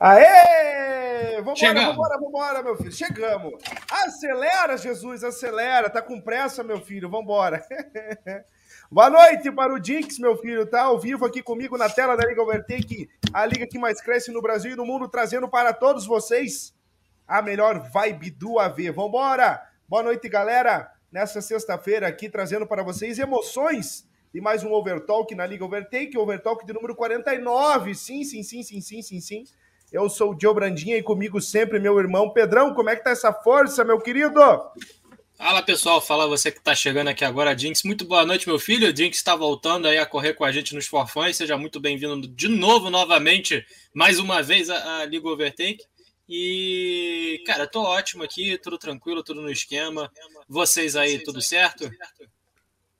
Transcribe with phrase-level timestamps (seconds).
[0.00, 1.36] Aê!
[1.36, 1.90] Vambora, Chegamos.
[1.90, 2.90] vambora, vambora, meu filho.
[2.90, 3.62] Chegamos.
[3.90, 5.90] Acelera, Jesus, acelera.
[5.90, 7.10] Tá com pressa, meu filho.
[7.10, 7.62] Vambora.
[8.90, 10.64] Boa noite para o Jinx, meu filho.
[10.64, 14.32] Tá ao vivo aqui comigo na tela da Liga Overtake, a liga que mais cresce
[14.32, 16.74] no Brasil e no mundo, trazendo para todos vocês
[17.28, 18.90] a melhor vibe do AV.
[18.92, 19.62] Vambora!
[19.86, 20.90] Boa noite, galera.
[21.12, 26.64] Nessa sexta-feira aqui, trazendo para vocês emoções de mais um Overtalk na Liga Overtake, Overtalk
[26.64, 27.94] de número 49.
[27.94, 29.44] Sim, sim, sim, sim, sim, sim, sim.
[29.92, 32.72] Eu sou o Dio Brandinha e comigo sempre meu irmão Pedrão.
[32.74, 34.40] Como é que tá essa força, meu querido?
[35.36, 37.82] Fala pessoal, fala você que está chegando aqui agora, Jinx.
[37.82, 38.96] Muito boa noite, meu filho.
[38.96, 41.36] Jinx está voltando aí a correr com a gente nos forfões.
[41.36, 45.82] Seja muito bem-vindo de novo, novamente, mais uma vez a, a Liga Overtake.
[46.28, 50.08] E, cara, tô ótimo aqui, tudo tranquilo, tudo no esquema.
[50.48, 51.90] Vocês aí, tudo certo?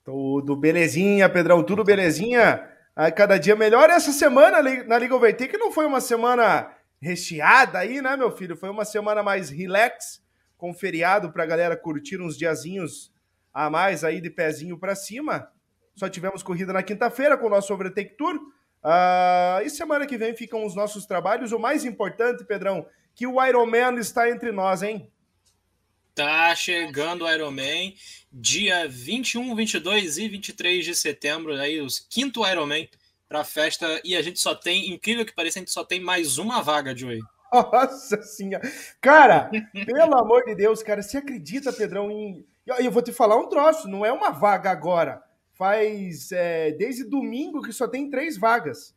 [0.05, 2.69] Tudo belezinha, Pedrão, tudo belezinha.
[2.97, 3.89] A cada dia melhor.
[3.89, 8.57] Essa semana na Liga Overtake não foi uma semana recheada aí, né, meu filho?
[8.57, 10.23] Foi uma semana mais relax,
[10.57, 13.13] com feriado para a galera curtir uns diazinhos
[13.53, 15.51] a mais aí de pezinho para cima.
[15.95, 18.37] Só tivemos corrida na quinta-feira com o nosso Overtake Tour.
[18.83, 21.53] Uh, e semana que vem ficam os nossos trabalhos.
[21.53, 25.11] O mais importante, Pedrão, que o Ironman está entre nós, hein?
[26.15, 27.95] Tá chegando o Ironman,
[28.33, 32.89] dia 21, 22 e 23 de setembro, aí os quinto Ironman
[33.31, 36.01] para a festa e a gente só tem, incrível que pareça, a gente só tem
[36.01, 37.21] mais uma vaga, Joey.
[37.55, 38.69] Nossa senhora.
[39.01, 39.49] Cara,
[39.87, 42.45] pelo amor de Deus, cara, você acredita, Pedrão, em.
[42.67, 45.23] Eu vou te falar um troço, não é uma vaga agora.
[45.53, 48.97] Faz é, desde domingo que só tem três vagas.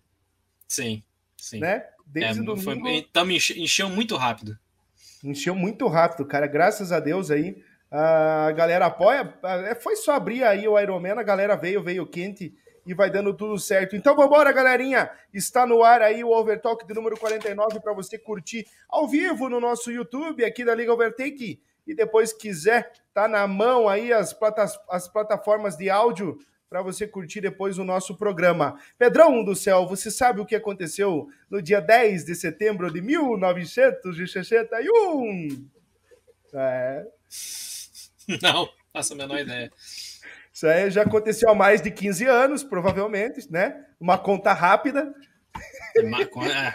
[0.67, 1.03] Sim,
[1.37, 1.59] sim.
[1.59, 1.85] Né?
[2.05, 2.81] Desde é, domingo.
[2.81, 4.57] Foi, tamo, encheu muito rápido.
[5.23, 6.47] Encheu muito rápido, cara.
[6.47, 7.63] Graças a Deus aí.
[7.91, 9.31] A galera apoia.
[9.43, 13.33] É, foi só abrir aí o Ironman, a galera veio, veio quente e vai dando
[13.33, 13.95] tudo certo.
[13.95, 15.09] Então vambora, galerinha!
[15.33, 19.59] Está no ar aí o Overtalk de número 49 para você curtir ao vivo no
[19.59, 21.61] nosso YouTube aqui da Liga Overtake.
[21.85, 24.35] E depois quiser, tá na mão aí as,
[24.89, 26.37] as plataformas de áudio
[26.69, 28.79] para você curtir depois o nosso programa.
[28.97, 35.69] Pedrão do céu, você sabe o que aconteceu no dia 10 de setembro de 1961?
[36.53, 37.05] É.
[38.41, 39.71] Não, faço a menor ideia.
[40.53, 43.85] Isso aí já aconteceu há mais de 15 anos, provavelmente, né?
[43.99, 45.11] Uma conta rápida.
[45.97, 46.73] Uma, é.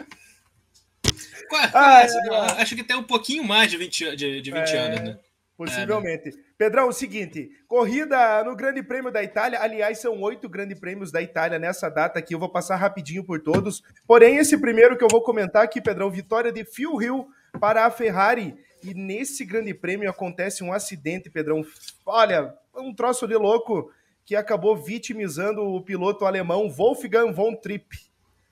[1.73, 5.01] ah, é, acho que tem um pouquinho mais de 20, de, de 20 é, anos,
[5.01, 5.19] né?
[5.57, 6.29] Possivelmente.
[6.29, 6.39] É, né?
[6.59, 9.61] Pedrão, o seguinte: corrida no Grande Prêmio da Itália.
[9.61, 12.35] Aliás, são oito Grande Prêmios da Itália nessa data aqui.
[12.35, 13.81] Eu vou passar rapidinho por todos.
[14.07, 17.29] Porém, esse primeiro que eu vou comentar aqui, Pedrão, vitória de Phil Hill
[17.61, 18.57] para a Ferrari.
[18.83, 21.65] E nesse Grande Prêmio acontece um acidente, Pedrão.
[22.05, 23.93] Olha, um troço de louco
[24.25, 27.99] que acabou vitimizando o piloto alemão Wolfgang von Tripp.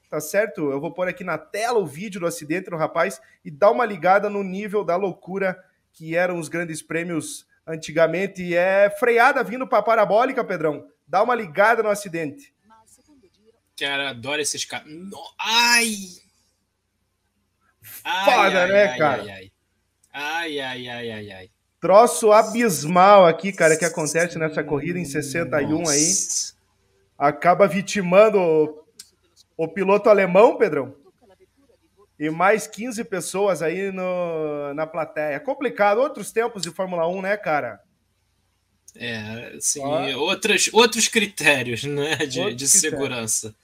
[0.08, 0.70] Tá certo?
[0.70, 3.84] Eu vou pôr aqui na tela o vídeo do acidente do rapaz e dar uma
[3.84, 8.54] ligada no nível da loucura que eram os grandes prêmios antigamente.
[8.54, 10.88] É freada vindo para parabólica, Pedrão.
[11.06, 12.54] Dá uma ligada no acidente.
[13.78, 14.88] Cara, adoro esses caras.
[15.38, 15.94] Ai!
[18.24, 19.22] Foda, ai, né, ai, cara?
[19.22, 19.55] Ai
[20.16, 20.60] ai.
[20.60, 21.50] ai, ai, ai, ai.
[21.80, 25.92] Troço abismal aqui, cara, que acontece nessa corrida em 61 Nossa.
[25.92, 26.56] aí.
[27.18, 28.84] Acaba vitimando o,
[29.56, 30.94] o piloto alemão, Pedrão.
[32.18, 35.38] E mais 15 pessoas aí no, na plateia.
[35.38, 35.98] Complicado.
[35.98, 37.80] Outros tempos de Fórmula 1, né, cara?
[38.98, 39.82] É, sim,
[40.14, 43.54] outros, outros critérios né, de, outros de segurança.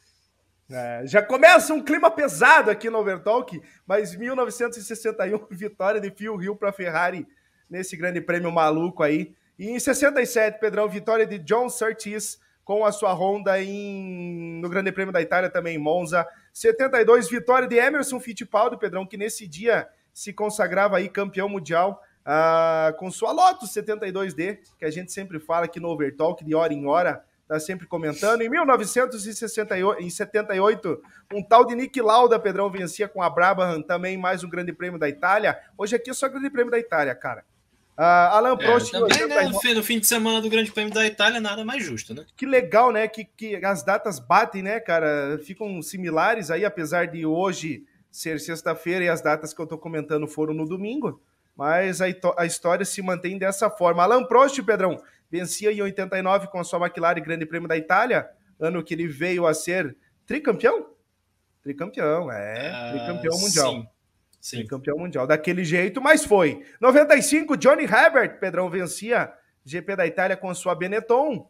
[0.73, 6.57] É, já começa um clima pesado aqui no Overtalk, mas 1961, vitória de Phil Hill
[6.57, 7.27] para Ferrari
[7.69, 9.35] nesse grande prêmio maluco aí.
[9.59, 14.93] E em 67, Pedrão, vitória de John Surtees com a sua Honda em, no Grande
[14.93, 16.27] Prêmio da Itália também em Monza.
[16.53, 22.97] 72, vitória de Emerson Fittipaldi, Pedrão, que nesse dia se consagrava aí campeão mundial uh,
[22.97, 26.87] com sua Lotus 72D, que a gente sempre fala aqui no Overtalk, de hora em
[26.87, 28.41] hora, tá sempre comentando.
[28.41, 31.03] Em 1978,
[31.35, 34.99] um tal de Nick Lauda, Pedrão, vencia com a Brabham, também mais um Grande Prêmio
[34.99, 35.59] da Itália.
[35.77, 37.45] Hoje aqui é só Grande Prêmio da Itália, cara.
[37.99, 38.95] Uh, Alan é, Prost.
[38.95, 41.63] É, também, né, no, fim, no fim de semana do Grande Prêmio da Itália, nada
[41.63, 42.25] mais justo, né?
[42.35, 43.07] Que legal, né?
[43.07, 45.39] Que, que as datas batem, né, cara?
[45.45, 50.27] Ficam similares aí, apesar de hoje ser sexta-feira e as datas que eu tô comentando
[50.27, 51.21] foram no domingo.
[51.55, 52.07] Mas a,
[52.39, 54.03] a história se mantém dessa forma.
[54.03, 54.99] Alan Prost, Pedrão,
[55.33, 58.29] vencia em 89 com a sua McLaren Grande Prêmio da Itália,
[58.61, 59.97] ano que ele veio a ser
[60.27, 60.91] tricampeão?
[61.63, 63.73] Tricampeão, é, uh, tricampeão mundial.
[63.73, 63.87] Sim.
[64.39, 64.67] Sim.
[64.67, 65.27] campeão mundial.
[65.27, 66.63] Daquele jeito, mas foi.
[66.81, 69.33] 95, Johnny Herbert, Pedrão, vencia
[69.65, 71.49] GP da Itália com a sua Benetton.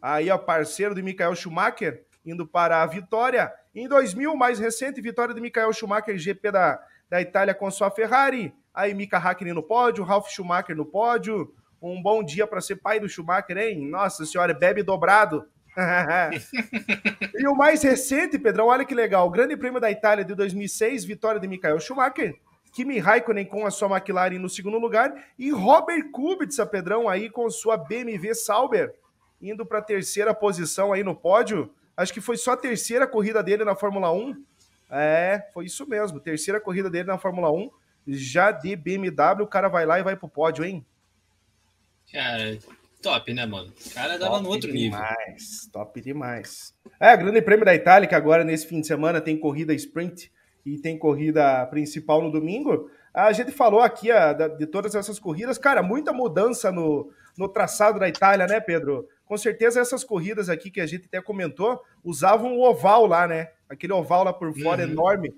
[0.00, 3.52] Aí, ó, parceiro de Michael Schumacher, indo para a vitória.
[3.74, 6.80] Em 2000, mais recente, vitória de Michael Schumacher, GP da,
[7.10, 8.54] da Itália com sua Ferrari.
[8.72, 11.52] Aí Mika Hakkinen no pódio, Ralf Schumacher no pódio.
[11.80, 13.88] Um bom dia para ser pai do Schumacher, hein?
[13.88, 15.46] Nossa senhora, bebe dobrado.
[17.38, 19.26] e o mais recente, Pedrão, olha que legal.
[19.26, 22.34] O Grande Prêmio da Itália de 2006, vitória de Michael Schumacher.
[22.72, 27.48] Kimi Raikkonen com a sua McLaren no segundo lugar e Robert Kubica, Pedrão, aí com
[27.48, 28.94] sua BMW Sauber,
[29.40, 31.72] indo para a terceira posição aí no pódio.
[31.96, 34.44] Acho que foi só a terceira corrida dele na Fórmula 1.
[34.90, 37.70] É, foi isso mesmo, terceira corrida dele na Fórmula 1,
[38.06, 40.84] já de BMW, o cara vai lá e vai pro pódio, hein?
[42.12, 42.58] Cara,
[43.02, 43.72] top, né, mano?
[43.86, 44.98] O cara dava top no outro demais, nível.
[44.98, 46.74] Demais, top demais.
[47.00, 50.32] É, Grande Prêmio da Itália, que agora nesse fim de semana tem corrida sprint
[50.64, 52.90] e tem corrida principal no domingo.
[53.12, 57.98] A gente falou aqui a, de todas essas corridas, cara, muita mudança no, no traçado
[57.98, 59.08] da Itália, né, Pedro?
[59.24, 63.48] Com certeza essas corridas aqui que a gente até comentou usavam o oval lá, né?
[63.68, 64.90] Aquele oval lá por fora uhum.
[64.90, 65.34] enorme.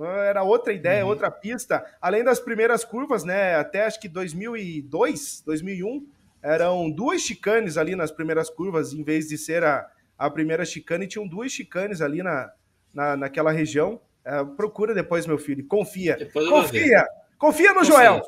[0.00, 1.10] Era outra ideia, uhum.
[1.10, 1.84] outra pista.
[2.00, 3.56] Além das primeiras curvas, né?
[3.56, 6.06] Até acho que 2002, 2001,
[6.42, 11.06] eram duas chicanes ali nas primeiras curvas, em vez de ser a, a primeira chicane,
[11.06, 12.52] tinham duas chicanes ali na,
[12.94, 14.00] na, naquela região.
[14.24, 15.66] É, procura depois, meu filho.
[15.66, 16.16] Confia.
[16.32, 17.06] Confia.
[17.36, 17.92] Confia no Confia.
[17.92, 18.22] Joel.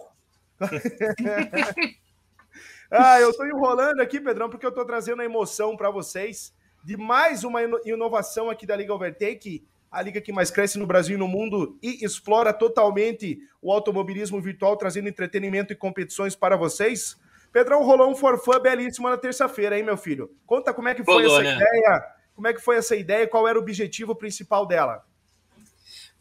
[2.91, 6.53] ah, eu estou enrolando aqui, Pedrão, porque eu estou trazendo a emoção para vocês
[6.83, 11.17] de mais uma inovação aqui da Liga Overtake, a liga que mais cresce no Brasil
[11.17, 17.17] e no mundo e explora totalmente o automobilismo virtual, trazendo entretenimento e competições para vocês.
[17.53, 20.31] Pedrão rolou um forfã belíssimo na terça-feira, hein, meu filho?
[20.47, 21.57] Conta como é que foi essa né?
[21.57, 22.05] ideia,
[22.35, 25.05] como é que foi essa ideia e qual era o objetivo principal dela.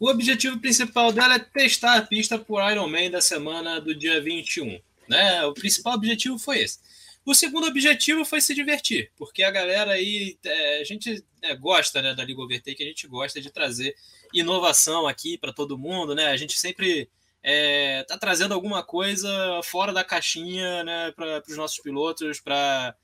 [0.00, 4.80] O objetivo principal dela é testar a pista por Ironman da semana do dia 21.
[5.06, 5.44] Né?
[5.44, 6.78] O principal objetivo foi esse.
[7.24, 12.00] O segundo objetivo foi se divertir, porque a galera aí, é, a gente é, gosta
[12.00, 13.94] né, da Liga Overtake, a gente gosta de trazer
[14.32, 16.26] inovação aqui para todo mundo, né?
[16.28, 17.10] A gente sempre
[17.42, 22.96] é, tá trazendo alguma coisa fora da caixinha né, para os nossos pilotos, para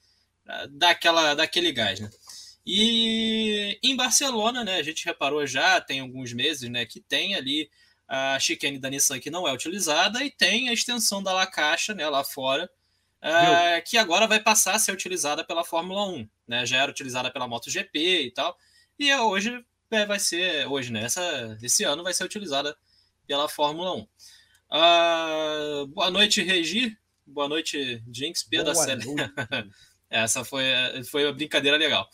[0.70, 0.98] dar,
[1.34, 2.10] dar aquele gás, né?
[2.66, 7.70] E em Barcelona, né, a gente reparou já, tem alguns meses, né, que tem ali
[8.08, 11.94] a chicane da Nissan que não é utilizada e tem a extensão da La Caixa,
[11.94, 12.68] né, lá fora,
[13.22, 17.30] uh, que agora vai passar a ser utilizada pela Fórmula 1, né, já era utilizada
[17.30, 18.56] pela MotoGP e tal,
[18.98, 22.76] e hoje é, vai ser, hoje, né, essa, esse ano vai ser utilizada
[23.26, 23.98] pela Fórmula 1.
[23.98, 24.08] Uh,
[24.70, 26.96] ah, boa noite, Regi.
[27.26, 29.04] Boa noite, Jinx, P da série.
[30.08, 30.64] Essa foi,
[31.10, 32.08] foi uma brincadeira legal.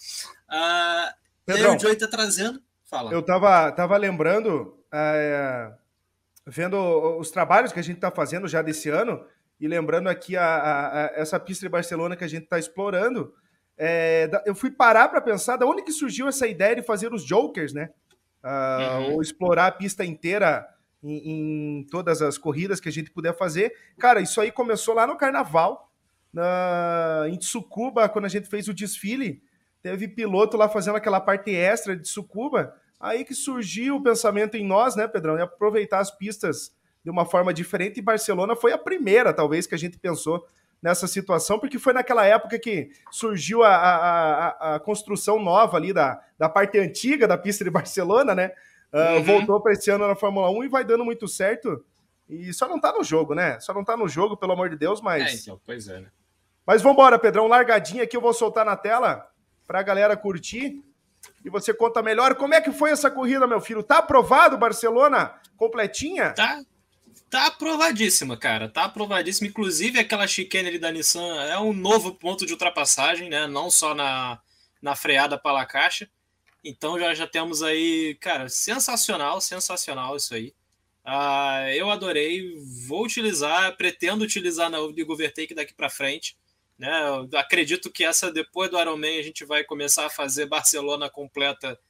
[0.49, 1.15] Ah,
[1.45, 2.63] Pedrão, o Joey tá trazendo.
[2.85, 3.13] Fala.
[3.13, 5.73] Eu tava, tava lembrando, é,
[6.47, 6.77] vendo
[7.19, 9.25] os trabalhos que a gente tá fazendo já desse ano,
[9.63, 13.33] e lembrando aqui a, a, a essa pista de Barcelona que a gente tá explorando.
[13.79, 17.25] É, eu fui parar para pensar da onde que surgiu essa ideia de fazer os
[17.25, 17.91] Jokers, né?
[18.45, 19.13] Uh, uhum.
[19.15, 20.67] Ou explorar a pista inteira
[21.03, 23.73] em, em, todas as corridas que a gente puder fazer.
[23.99, 25.91] Cara, isso aí começou lá no Carnaval,
[26.33, 29.43] na, em Tsukuba, quando a gente fez o desfile
[29.83, 34.65] teve piloto lá fazendo aquela parte extra de Sucuba, aí que surgiu o pensamento em
[34.65, 36.73] nós, né, Pedrão, de aproveitar as pistas
[37.05, 40.47] de uma forma diferente, e Barcelona foi a primeira, talvez, que a gente pensou
[40.83, 45.93] nessa situação, porque foi naquela época que surgiu a, a, a, a construção nova ali
[45.93, 48.53] da, da parte antiga da pista de Barcelona, né?
[48.93, 49.23] Uh, uhum.
[49.23, 51.85] Voltou para esse ano na Fórmula 1 e vai dando muito certo.
[52.29, 53.59] E só não tá no jogo, né?
[53.61, 55.33] Só não tá no jogo, pelo amor de Deus, mas.
[55.33, 56.09] É, então, pois é, né?
[56.67, 59.29] Mas vambora, Pedrão, largadinha aqui eu vou soltar na tela
[59.67, 60.83] para a galera curtir.
[61.45, 63.83] E você conta melhor como é que foi essa corrida, meu filho.
[63.83, 66.33] Tá aprovado Barcelona completinha?
[66.33, 66.61] Tá.
[67.33, 68.69] Tá aprovadíssima, cara.
[68.69, 69.49] Tá aprovadíssima.
[69.49, 73.47] Inclusive, aquela chicane ali da Nissan é um novo ponto de ultrapassagem, né?
[73.47, 74.39] Não só na,
[74.83, 76.07] na freada para a caixa.
[76.63, 80.53] Então já, já temos aí, cara, sensacional, sensacional isso aí.
[81.07, 82.55] Uh, eu adorei,
[82.87, 86.37] vou utilizar, pretendo utilizar na Liga Overtake daqui para frente.
[86.79, 86.93] Né?
[87.33, 91.81] Eu acredito que essa, depois do Ironman, a gente vai começar a fazer Barcelona completa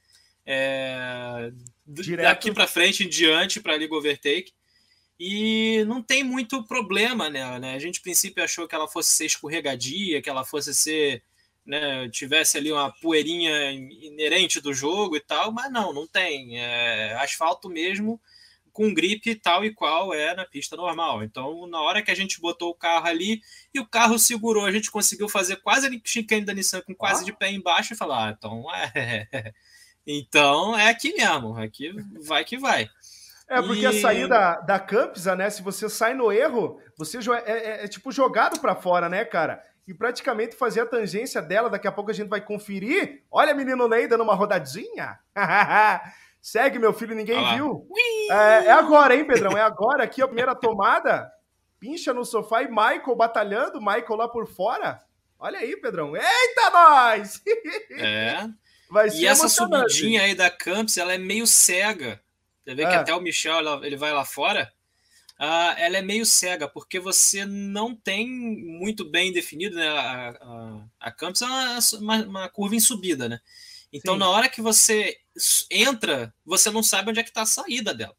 [0.45, 1.51] é,
[2.21, 4.53] daqui para frente em diante para a Liga Overtake.
[5.19, 7.75] E não tem muito problema nela, né?
[7.75, 11.23] A gente, a princípio, achou que ela fosse ser escorregadia, que ela fosse ser.
[11.65, 16.59] Né, tivesse ali uma poeirinha inerente do jogo e tal, mas não, não tem.
[16.59, 18.19] É asfalto mesmo
[18.73, 21.23] com gripe tal e qual é na pista normal.
[21.23, 23.39] Então, na hora que a gente botou o carro ali
[23.73, 27.21] e o carro segurou, a gente conseguiu fazer quase a chicane da Nissan com quase
[27.21, 27.25] ah.
[27.25, 29.53] de pé embaixo e falar, ah, então é.
[30.05, 31.93] então é aqui mesmo, aqui
[32.25, 32.89] vai que vai.
[33.53, 33.85] É, porque e...
[33.85, 35.49] a saída da Campsa, né?
[35.49, 39.61] Se você sai no erro, você é, é, é tipo jogado para fora, né, cara?
[39.87, 43.23] E praticamente fazer a tangência dela, daqui a pouco a gente vai conferir.
[43.29, 45.19] Olha, menino Ney dando uma rodadinha.
[46.41, 47.87] Segue, meu filho, ninguém viu.
[48.29, 49.57] É, é, agora, hein, Pedrão?
[49.57, 51.29] É agora aqui a primeira tomada.
[51.79, 55.01] Pincha no sofá e Michael batalhando, Michael lá por fora.
[55.37, 56.15] Olha aí, Pedrão.
[56.15, 57.41] Eita, nós!
[57.99, 58.47] É.
[58.89, 62.21] Vai ser e essa subidinha aí da Campos, ela é meio cega.
[62.63, 62.95] Você vê que é.
[62.95, 64.71] até o Michel ele vai lá fora.
[65.39, 69.87] Uh, ela é meio cega, porque você não tem muito bem definido, né?
[69.87, 71.45] A, a, a Campos é
[71.97, 73.41] uma, uma, curva em subida, né?
[73.91, 74.19] Então, Sim.
[74.19, 75.17] na hora que você
[75.69, 78.15] entra, você não sabe onde é que está a saída dela.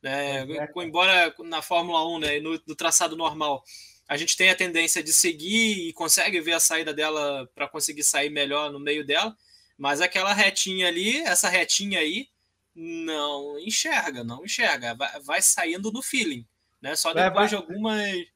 [0.00, 0.40] Né?
[0.40, 3.62] É, embora na Fórmula 1, né, no, no, traçado normal,
[4.08, 8.02] a gente tem a tendência de seguir e consegue ver a saída dela para conseguir
[8.02, 9.36] sair melhor no meio dela,
[9.78, 12.28] mas aquela retinha ali, essa retinha aí,
[12.74, 16.46] não enxerga, não enxerga, vai, vai saindo no feeling,
[16.80, 16.96] né?
[16.96, 18.26] Só depois de algumas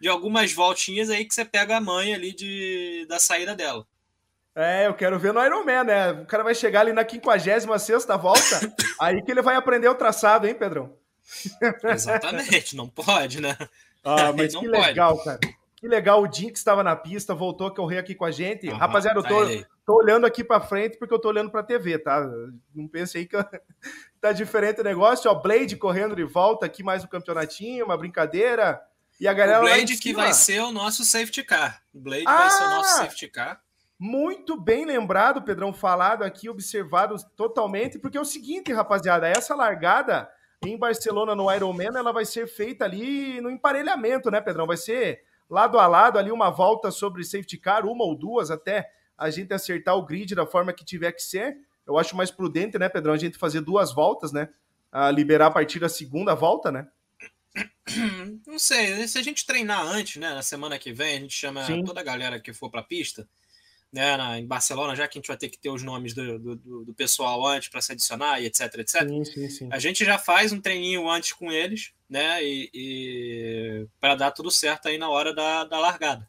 [0.00, 3.86] de algumas voltinhas aí que você pega a mãe ali de, da saída dela.
[4.54, 6.12] É, eu quero ver no Iron Man, né?
[6.12, 7.64] O cara vai chegar ali na 56
[8.20, 10.94] volta, aí que ele vai aprender o traçado, hein, Pedrão?
[11.82, 13.56] Exatamente, não pode, né?
[14.04, 14.86] Ah, mas que pode.
[14.86, 15.40] legal, cara.
[15.76, 18.68] Que legal, o Jinx estava na pista, voltou a correr aqui com a gente.
[18.68, 19.44] Uhum, Rapaziada, eu tô,
[19.84, 22.26] tô olhando aqui para frente porque eu tô olhando para a TV, tá?
[22.74, 23.36] Não pense aí que
[24.20, 25.30] tá diferente o negócio.
[25.30, 28.80] Ó, Blade correndo de volta aqui, mais um campeonatinho, uma brincadeira.
[29.20, 31.82] E a galera o Blade que vai ser o nosso safety car.
[31.92, 33.04] O Blade ah, vai ser o nosso ah!
[33.04, 33.60] safety car.
[33.98, 40.28] Muito bem lembrado, Pedrão, falado aqui, observado totalmente, porque é o seguinte, rapaziada, essa largada
[40.64, 44.66] em Barcelona no Ironman, ela vai ser feita ali no emparelhamento, né, Pedrão?
[44.66, 48.90] Vai ser lado a lado ali uma volta sobre safety car, uma ou duas até
[49.16, 51.56] a gente acertar o grid da forma que tiver que ser.
[51.86, 54.48] Eu acho mais prudente, né, Pedrão, a gente fazer duas voltas, né?
[54.90, 56.86] A liberar a partir da segunda volta, né?
[58.46, 61.64] Não sei, se a gente treinar antes, né, na semana que vem, a gente chama
[61.64, 61.84] Sim.
[61.84, 63.28] toda a galera que for para a pista
[63.94, 66.36] né, na, em Barcelona, já que a gente vai ter que ter os nomes do,
[66.36, 69.08] do, do pessoal antes para se adicionar e etc, etc.
[69.08, 69.68] Sim, sim, sim.
[69.70, 74.50] A gente já faz um treininho antes com eles, né, e, e para dar tudo
[74.50, 76.28] certo aí na hora da, da largada.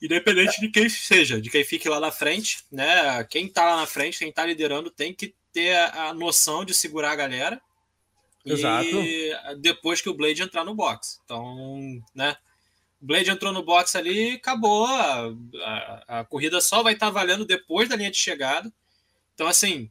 [0.00, 3.86] Independente de quem seja, de quem fique lá na frente, né, quem está lá na
[3.86, 7.60] frente, quem está liderando, tem que ter a, noção de segurar a galera.
[8.44, 8.88] Exato.
[8.88, 11.20] E depois que o Blade entrar no box.
[11.24, 12.36] Então, né?
[12.98, 14.86] Blade entrou no box ali acabou.
[14.86, 18.72] A, a, a, corrida só vai estar valendo depois da linha de chegada.
[19.34, 19.90] Então, assim,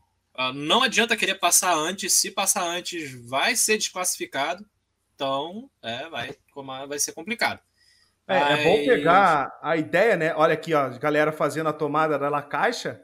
[0.56, 2.14] não adianta querer passar antes.
[2.14, 4.66] Se passar antes, vai ser desclassificado.
[5.16, 6.36] Então, é, vai,
[6.88, 7.60] vai ser complicado.
[8.30, 8.60] É, Mas...
[8.60, 10.36] é bom pegar a ideia, né?
[10.36, 13.02] Olha aqui, ó, galera fazendo a tomada da caixa,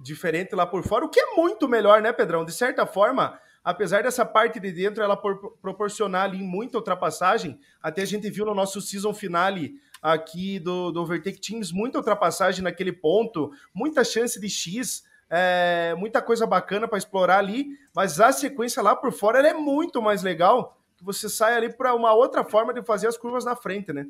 [0.00, 2.42] diferente lá por fora, o que é muito melhor, né, Pedrão?
[2.42, 8.00] De certa forma, apesar dessa parte de dentro ela por, proporcionar ali muita ultrapassagem, até
[8.00, 12.92] a gente viu no nosso season finale aqui do, do Overtake Teams muita ultrapassagem naquele
[12.92, 18.82] ponto, muita chance de X, é, muita coisa bacana para explorar ali, mas a sequência
[18.82, 22.72] lá por fora é muito mais legal, que você sai ali para uma outra forma
[22.72, 24.06] de fazer as curvas na frente, né?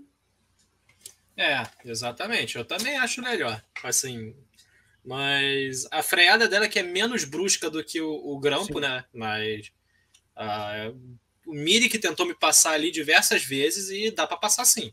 [1.37, 2.57] É, exatamente.
[2.57, 3.63] Eu também acho melhor.
[3.83, 4.35] Assim,
[5.05, 8.81] mas a freada dela que é menos brusca do que o, o grampo, Sim.
[8.81, 9.05] né?
[9.13, 9.73] Mas
[10.37, 10.97] uh,
[11.47, 14.93] o Miri que tentou me passar ali diversas vezes e dá para passar sim.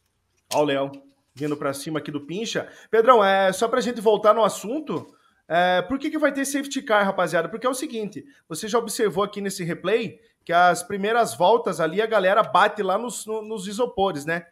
[0.53, 2.67] Ó o Léo vindo para cima aqui do Pincha.
[2.91, 5.15] Pedrão, é só para a gente voltar no assunto.
[5.48, 7.48] É, por que, que vai ter safety car, rapaziada?
[7.48, 12.01] Porque é o seguinte, você já observou aqui nesse replay que as primeiras voltas ali
[12.01, 14.48] a galera bate lá nos, nos isopores, né?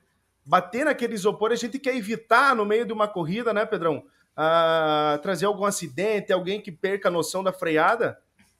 [0.48, 4.04] Bater naquele isopor a gente quer evitar no meio de uma corrida, né, Pedrão?
[4.38, 8.18] uh, trazer algum acidente, alguém que perca a noção da freada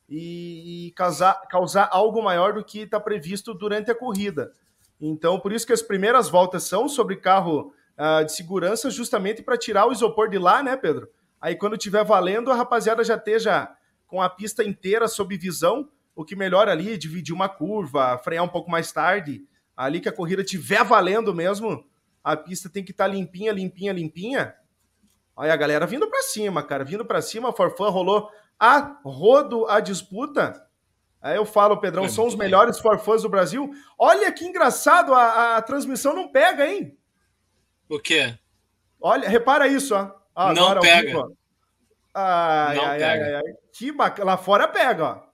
[0.10, 4.52] e, e causar, causar algo maior do que está previsto durante a corrida.
[5.00, 9.58] Então, por isso que as primeiras voltas são sobre carro uh, de segurança, justamente para
[9.58, 11.08] tirar o isopor de lá, né, Pedro?
[11.40, 13.70] Aí, quando tiver valendo, a rapaziada já esteja
[14.08, 18.44] com a pista inteira sob visão, o que melhora ali é dividir uma curva, frear
[18.44, 19.46] um pouco mais tarde.
[19.78, 21.86] Ali que a corrida tiver valendo mesmo,
[22.24, 24.56] a pista tem que estar tá limpinha, limpinha, limpinha,
[25.38, 27.50] Olha a galera vindo para cima, cara, vindo para cima.
[27.50, 30.66] A Forfã rolou a rodo a disputa.
[31.22, 33.70] Aí eu falo, Pedrão, é são os melhores forfãs do Brasil.
[34.00, 36.98] Olha que engraçado, a, a, transmissão não pega, hein?
[37.88, 38.36] O quê?
[39.00, 40.12] Olha, repara isso, ó.
[40.36, 41.08] Ah, não agora, pega.
[41.08, 41.38] Vivo,
[42.16, 43.26] ai, não ai, pega.
[43.26, 44.32] Ai, ai, Que bacana.
[44.32, 45.27] Lá fora pega, ó.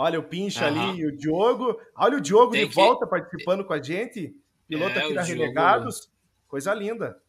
[0.00, 1.76] Olha o Pincha ali e o Diogo.
[1.96, 2.74] Olha o Diogo Tem de que...
[2.76, 4.32] volta participando com a gente.
[4.68, 6.08] Piloto é, aqui da Renegados.
[6.46, 7.20] Coisa linda.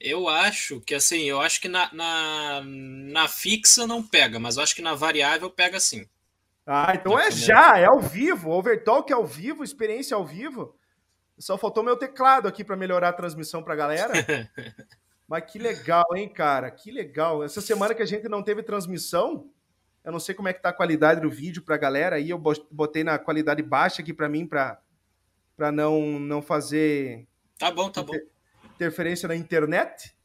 [0.00, 4.64] Eu acho que assim, eu acho que na, na, na, fixa não pega, mas eu
[4.64, 6.04] acho que na variável pega sim.
[6.66, 8.50] Ah, então é já, é ao vivo.
[8.50, 10.76] Overtalk é ao vivo, experiência ao vivo.
[11.38, 14.12] Só faltou meu teclado aqui para melhorar a transmissão para a galera.
[15.28, 16.72] mas que legal, hein, cara?
[16.72, 17.44] Que legal.
[17.44, 19.48] Essa semana que a gente não teve transmissão,
[20.04, 22.16] Eu não sei como é que tá a qualidade do vídeo pra galera.
[22.16, 22.38] Aí eu
[22.70, 24.80] botei na qualidade baixa aqui para mim, para
[25.56, 27.26] para não, não fazer.
[27.58, 28.14] Tá bom, tá bom.
[28.74, 30.16] Interferência na internet.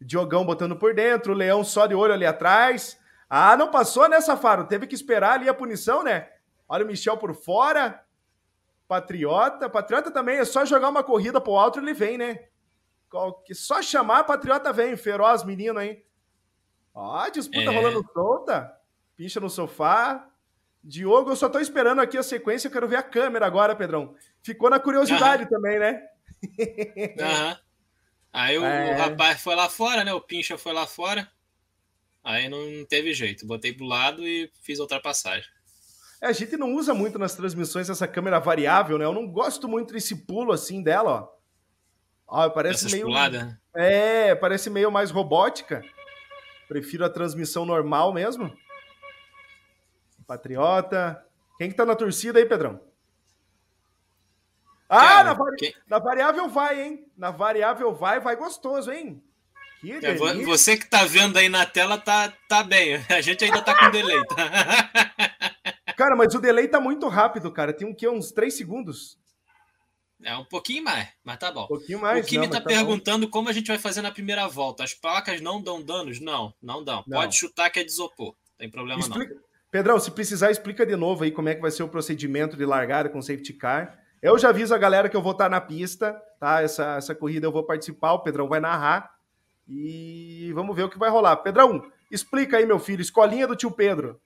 [0.00, 2.98] Diogão botando por dentro, o Leão só de olho ali atrás.
[3.28, 4.66] Ah, não passou, né, Safaro?
[4.66, 6.30] Teve que esperar ali a punição, né?
[6.66, 8.02] Olha o Michel por fora.
[8.88, 9.68] Patriota.
[9.68, 12.46] Patriota também é só jogar uma corrida pro alto ele vem, né?
[13.52, 14.96] Só chamar, Patriota vem.
[14.96, 16.02] Feroz, menino, hein?
[16.94, 17.74] Ó, disputa é.
[17.74, 18.79] rolando solta.
[19.20, 20.26] Pincha no sofá.
[20.82, 24.14] Diogo, eu só tô esperando aqui a sequência, eu quero ver a câmera agora, Pedrão.
[24.42, 25.50] Ficou na curiosidade uhum.
[25.50, 26.02] também, né?
[26.42, 27.56] Uhum.
[28.32, 28.94] Aí o, é...
[28.94, 30.14] o, rapaz foi lá fora, né?
[30.14, 31.30] O Pincha foi lá fora.
[32.24, 33.46] Aí não teve jeito.
[33.46, 35.50] Botei pro lado e fiz ultrapassagem.
[36.22, 39.04] É, a gente não usa muito nas transmissões essa câmera variável, né?
[39.04, 41.30] Eu não gosto muito desse pulo assim dela,
[42.26, 42.46] ó.
[42.46, 43.04] ó parece Essas meio.
[43.04, 43.60] Pulada.
[43.76, 45.84] É, parece meio mais robótica.
[46.66, 48.50] Prefiro a transmissão normal mesmo.
[50.30, 51.26] Patriota.
[51.58, 52.80] Quem que tá na torcida aí, Pedrão?
[54.88, 55.56] Ah, Cara, na, vari...
[55.56, 55.74] quem...
[55.88, 57.06] na, variável vai, hein?
[57.16, 59.20] Na variável vai, vai gostoso, hein?
[59.80, 62.96] Que é, você que tá vendo aí na tela tá, tá bem.
[63.10, 64.20] A gente ainda tá com delay.
[64.26, 65.94] Tá?
[65.96, 67.74] Cara, mas o delay tá muito rápido, cara.
[67.74, 69.18] Tem um que uns 3 segundos.
[70.22, 71.64] É um pouquinho mais, mas tá bom.
[71.64, 72.24] Um pouquinho mais.
[72.24, 73.30] O Kimi tá, tá perguntando bom.
[73.30, 74.82] como a gente vai fazer na primeira volta.
[74.82, 76.18] As placas não dão danos?
[76.18, 77.04] Não, não dão.
[77.06, 77.18] Não.
[77.18, 78.28] Pode chutar que é de isopor.
[78.28, 79.34] Não tem problema Explica...
[79.34, 79.49] não.
[79.70, 82.64] Pedrão, se precisar, explica de novo aí como é que vai ser o procedimento de
[82.64, 83.98] largada com safety car.
[84.20, 86.60] Eu já aviso a galera que eu vou estar na pista, tá?
[86.60, 89.14] Essa, essa corrida eu vou participar, o Pedrão vai narrar.
[89.68, 91.36] E vamos ver o que vai rolar.
[91.36, 94.20] Pedrão, explica aí, meu filho, escolinha do tio Pedro.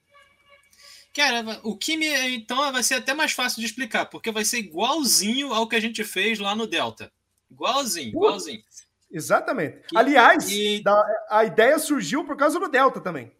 [1.13, 5.53] Cara, o Kimi, então, vai ser até mais fácil de explicar, porque vai ser igualzinho
[5.53, 7.09] ao que a gente fez lá no Delta.
[7.49, 8.61] Igualzinho, igualzinho.
[9.09, 9.81] Exatamente.
[9.95, 10.83] Aliás, e...
[11.29, 13.31] a ideia surgiu por causa do Delta também.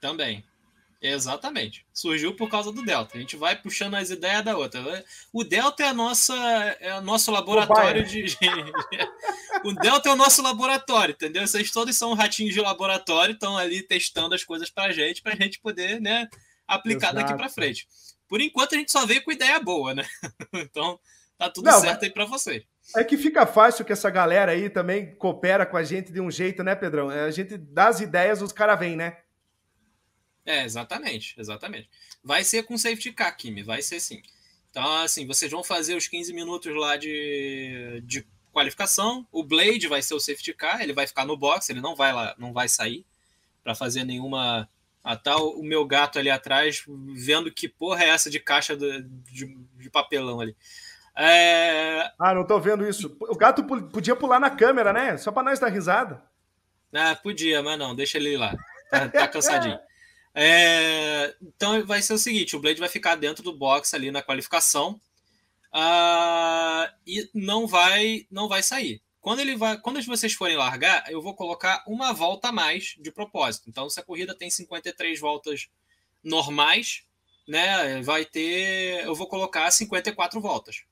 [0.00, 0.44] Também.
[1.06, 1.84] Exatamente.
[1.92, 3.18] Surgiu por causa do Delta.
[3.18, 5.04] A gente vai puxando as ideias da outra.
[5.30, 6.34] O Delta é a nossa
[6.80, 8.24] é o nosso laboratório de,
[9.62, 11.46] O Delta é o nosso laboratório, entendeu?
[11.46, 15.60] Vocês todos são ratinhos de laboratório, estão ali testando as coisas pra gente, pra gente
[15.60, 16.26] poder, né,
[16.66, 17.16] aplicar Exato.
[17.16, 17.86] daqui para frente.
[18.26, 20.06] Por enquanto a gente só veio com ideia boa, né?
[20.54, 20.98] então
[21.36, 22.62] tá tudo Não, certo aí para vocês.
[22.96, 26.30] É que fica fácil que essa galera aí também coopera com a gente de um
[26.30, 27.10] jeito, né, Pedrão?
[27.10, 29.18] É, a gente dá as ideias, os caras vêm, né?
[30.46, 31.88] É, exatamente, exatamente.
[32.22, 34.22] Vai ser com safety car, Kimi, vai ser sim.
[34.70, 39.26] Então, assim, vocês vão fazer os 15 minutos lá de, de qualificação.
[39.30, 42.12] O Blade vai ser o safety car, ele vai ficar no box, ele não vai
[42.12, 43.06] lá, não vai sair
[43.62, 44.68] para fazer nenhuma.
[45.02, 49.02] Ah, tá o, meu gato ali atrás, vendo que porra é essa de caixa de,
[49.02, 50.56] de, de papelão ali.
[51.16, 52.10] É...
[52.18, 53.16] Ah, não tô vendo isso.
[53.20, 55.16] O gato podia pular na câmera, né?
[55.16, 56.22] Só para nós dar risada.
[56.92, 58.54] Ah, podia, mas não, deixa ele lá.
[58.90, 59.78] Tá, tá cansadinho.
[60.34, 64.22] É, então vai ser o seguinte: o Blade vai ficar dentro do box ali na
[64.22, 65.00] qualificação
[65.72, 69.00] uh, e não vai não vai sair.
[69.20, 73.10] Quando ele vai, quando vocês forem largar, eu vou colocar uma volta a mais de
[73.10, 73.70] propósito.
[73.70, 75.70] Então, se a corrida tem 53 voltas
[76.22, 77.04] normais,
[77.48, 80.82] né, vai ter, eu vou colocar 54 voltas.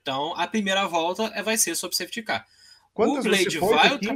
[0.00, 2.46] Então, a primeira volta é, vai ser sobre safety car.
[2.94, 4.08] Quantas o Blade vai, aqui?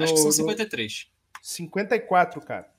[0.00, 1.10] acho que são 53.
[1.42, 2.75] 54, cara.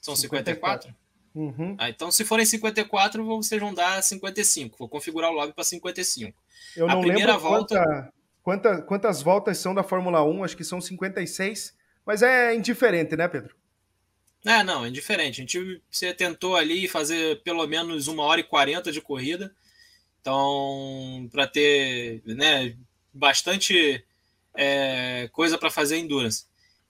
[0.00, 0.88] São 54?
[0.88, 1.06] 54.
[1.36, 1.76] Uhum.
[1.78, 4.78] Ah, então, se forem 54, vocês vão dar 55.
[4.78, 6.36] Vou configurar o log para 55.
[6.74, 7.74] Eu não a primeira lembro volta.
[7.74, 10.44] Quanta, quanta, quantas voltas são da Fórmula 1?
[10.44, 11.76] Acho que são 56.
[12.06, 13.54] Mas é indiferente, né, Pedro?
[14.46, 15.40] É, não, é indiferente.
[15.40, 19.54] A gente você tentou ali fazer pelo menos uma hora e 40 de corrida.
[20.20, 22.74] Então, para ter né,
[23.12, 24.02] bastante
[24.54, 26.46] é, coisa para fazer endurance.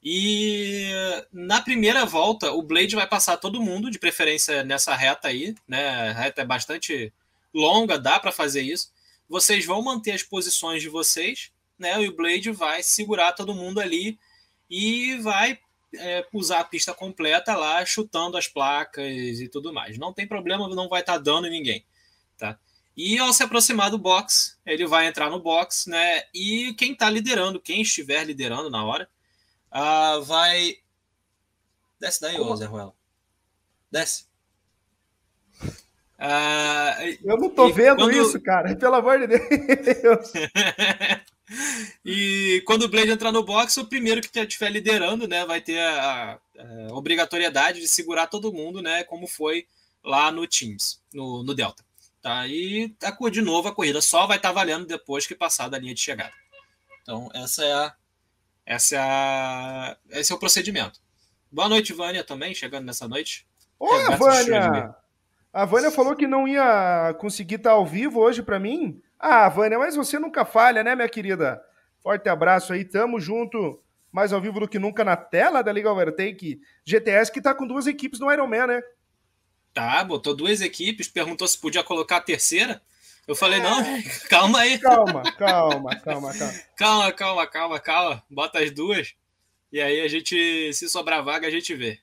[0.08, 0.92] E
[1.32, 6.10] na primeira volta, o Blade vai passar todo mundo, de preferência nessa reta aí, né?
[6.10, 7.12] A reta é bastante
[7.52, 8.92] longa, dá para fazer isso.
[9.28, 12.00] Vocês vão manter as posições de vocês, né?
[12.00, 14.16] E o Blade vai segurar todo mundo ali
[14.70, 15.58] e vai
[15.96, 19.98] é, usar a pista completa lá, chutando as placas e tudo mais.
[19.98, 21.84] Não tem problema, não vai estar tá dando ninguém,
[22.38, 22.56] tá?
[22.96, 26.22] E ao se aproximar do box, ele vai entrar no box, né?
[26.32, 29.10] E quem está liderando, quem estiver liderando na hora,
[29.78, 30.78] ah, vai.
[32.00, 32.94] Desce daí, ô Zé Ruela.
[33.90, 34.24] Desce.
[36.18, 38.12] Ah, eu não tô vendo quando...
[38.12, 38.74] isso, cara.
[38.74, 40.32] Pelo amor de Deus.
[42.02, 45.78] e quando o Blade entrar no box, o primeiro que estiver liderando, né, vai ter
[45.78, 49.66] a, a, obrigatoriedade de segurar todo mundo, né, como foi
[50.02, 51.84] lá no Teams, no, no Delta.
[52.22, 52.48] Tá?
[52.48, 55.78] E tá, de novo a corrida só vai estar tá valendo depois que passar da
[55.78, 56.32] linha de chegada.
[57.02, 57.94] Então, essa é a
[58.66, 59.96] essa é a...
[60.10, 61.00] Esse é o procedimento.
[61.50, 63.46] Boa noite, Vânia, também, chegando nessa noite.
[63.78, 64.94] Oi, Vânia!
[65.52, 69.00] A Vânia falou que não ia conseguir estar ao vivo hoje para mim.
[69.18, 71.62] Ah, Vânia, mas você nunca falha, né, minha querida?
[72.02, 73.82] Forte abraço aí, tamo junto.
[74.12, 76.60] Mais ao vivo do que nunca na tela da Liga Overtake.
[76.84, 78.82] GTS que tá com duas equipes no Ironman, né?
[79.72, 82.80] Tá, botou duas equipes, perguntou se podia colocar a terceira.
[83.26, 83.62] Eu falei, é...
[83.62, 83.82] não,
[84.30, 84.78] calma aí.
[84.78, 86.52] Calma, calma, calma, calma.
[86.76, 88.24] calma, calma, calma, calma.
[88.30, 89.14] Bota as duas.
[89.72, 91.98] E aí a gente, se sobrar vaga, a gente vê.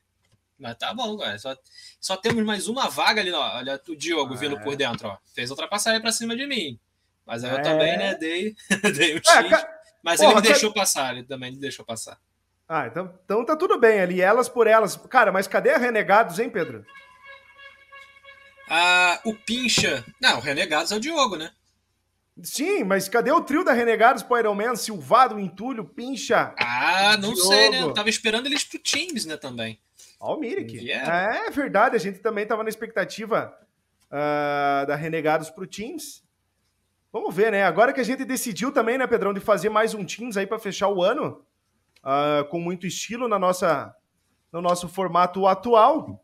[0.59, 1.37] Mas tá bom, cara.
[1.39, 1.55] Só,
[1.99, 3.57] só temos mais uma vaga ali, ó.
[3.57, 5.17] Olha o Diogo ah, vindo por dentro, ó.
[5.33, 6.79] Fez ultrapassagem pra cima de mim.
[7.25, 7.61] Mas aí eu é...
[7.61, 8.55] também, né, dei,
[8.95, 9.49] dei um é, X.
[9.49, 9.79] ca...
[10.03, 12.19] Mas Porra, ele me deixou passar, ele também me deixou passar.
[12.67, 14.97] Ah, então, então tá tudo bem ali, elas por elas.
[14.97, 16.85] Cara, mas cadê a Renegados, hein, Pedro?
[18.69, 20.03] Ah, o Pincha.
[20.21, 21.51] Não, o Renegados é o Diogo, né?
[22.41, 24.75] Sim, mas cadê o trio da Renegados pro Iron Man?
[24.75, 26.55] Silvado, Entulho, Pincha.
[26.57, 27.49] Ah, não Diogo.
[27.49, 27.81] sei, né?
[27.81, 29.79] Eu tava esperando eles pro Teams, né, também.
[30.19, 30.75] Ó, o Mirik.
[30.77, 31.45] Yeah.
[31.47, 33.55] É verdade, a gente também tava na expectativa
[34.05, 36.23] uh, da Renegados pro Teams.
[37.11, 37.63] Vamos ver, né?
[37.63, 40.57] Agora que a gente decidiu também, né, Pedrão, de fazer mais um Teams aí para
[40.57, 41.45] fechar o ano,
[41.99, 43.93] uh, com muito estilo na nossa,
[44.51, 46.22] no nosso formato atual.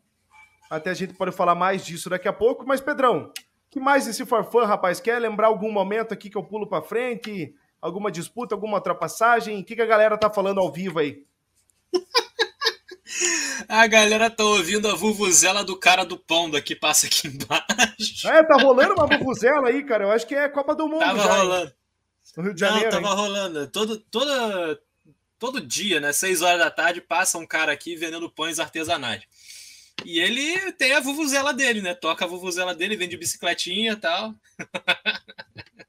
[0.70, 2.64] Até a gente pode falar mais disso daqui a pouco.
[2.64, 3.32] Mas, Pedrão,
[3.68, 5.00] que mais esse forfã, rapaz?
[5.00, 7.52] Quer lembrar algum momento aqui que eu pulo para frente?
[7.82, 9.60] Alguma disputa, alguma ultrapassagem?
[9.60, 11.24] O que, que a galera tá falando ao vivo aí?
[13.68, 18.26] A galera tá ouvindo a vuvuzela do cara do pão que passa aqui embaixo.
[18.26, 20.04] É, tá rolando uma vuvuzela aí, cara.
[20.04, 21.00] Eu acho que é Copa do Mundo.
[21.00, 21.72] Tava já, rolando.
[22.36, 22.90] No Rio de Janeiro.
[22.90, 23.14] Não, tava hein?
[23.16, 23.66] rolando.
[23.68, 24.80] Todo, toda,
[25.38, 26.12] todo dia, né?
[26.12, 29.22] Seis horas da tarde, passa um cara aqui vendendo pães artesanais.
[30.04, 31.94] E ele tem a vuvuzela dele, né?
[31.94, 34.34] Toca a vuvuzela dele, vende bicicletinha e tal.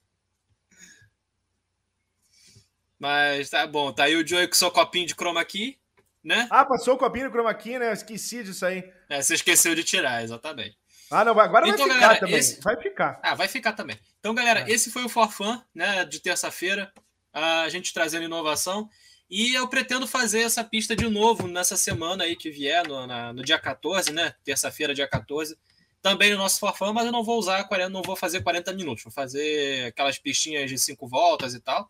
[3.00, 3.92] Mas tá bom.
[3.92, 5.82] Tá aí o Joey com seu copinho de chroma aqui
[6.24, 6.48] né?
[6.50, 7.90] Ah, passou o copinho no chroma key, né?
[7.90, 8.84] Eu esqueci disso aí.
[9.10, 10.78] É, você esqueceu de tirar, exatamente.
[11.10, 12.36] Ah, não, agora então, vai ficar galera, também.
[12.38, 12.62] Esse...
[12.62, 13.20] Vai ficar.
[13.22, 14.00] Ah, vai ficar também.
[14.20, 14.72] Então, galera, é.
[14.72, 16.92] esse foi o Forfan, né, de terça-feira.
[17.34, 18.90] A gente trazendo inovação.
[19.32, 23.32] E eu pretendo fazer essa pista de novo nessa semana aí que vier, no, na,
[23.32, 24.36] no dia 14, né?
[24.44, 25.58] Terça-feira, dia 14.
[26.02, 29.06] Também no nosso Forfan, mas eu não vou usar 40, não vou fazer 40 minutos.
[29.06, 31.90] Vou fazer aquelas pistinhas de 5 voltas e tal.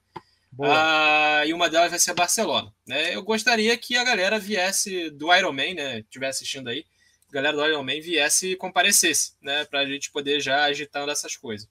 [0.62, 2.72] Ah, e uma delas vai ser Barcelona.
[2.86, 3.16] Né?
[3.16, 6.00] Eu gostaria que a galera viesse do Ironman, né?
[6.00, 6.86] Estiver assistindo aí,
[7.28, 9.66] a galera do Ironman viesse e comparecesse, né?
[9.66, 11.68] Para a gente poder já agitando essas coisas.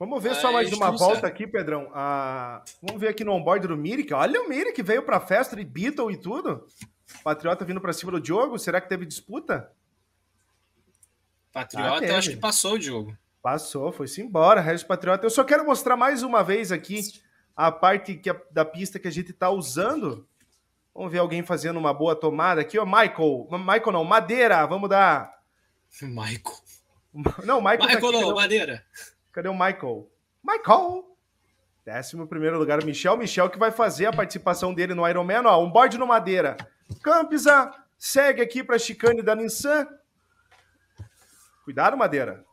[0.00, 1.26] Vamos ver só mais uma volta certo.
[1.26, 1.90] aqui, Pedrão.
[1.92, 4.14] Ah, vamos ver aqui no onboard do Mirik.
[4.14, 6.66] Olha o Mirik, veio para a festa de Beatle e tudo.
[7.22, 8.58] Patriota vindo para cima do Diogo.
[8.58, 9.70] Será que teve disputa?
[11.52, 13.14] Patriota, ah, eu acho que passou o Diogo.
[13.42, 14.62] Passou, foi-se embora.
[14.62, 15.26] Regis Patriota.
[15.26, 17.02] Eu só quero mostrar mais uma vez aqui
[17.54, 20.26] a parte que a, da pista que a gente está usando.
[20.94, 22.86] Vamos ver alguém fazendo uma boa tomada aqui, ó.
[22.86, 23.48] Michael.
[23.50, 24.66] Michael não, Madeira.
[24.66, 25.30] Vamos dar.
[26.00, 26.56] Michael.
[27.44, 27.80] Não, Michael.
[27.80, 28.86] Tá Michael tá aqui, não, Madeira.
[29.32, 30.10] Cadê o Michael?
[30.42, 31.04] Michael!
[31.84, 33.16] Décimo primeiro lugar, o Michel.
[33.16, 35.46] Michel que vai fazer a participação dele no Ironman.
[35.46, 36.56] Ó, um board no Madeira.
[37.02, 39.86] Campisa segue aqui para a chicane da Nissan.
[41.64, 42.44] Cuidado, Madeira.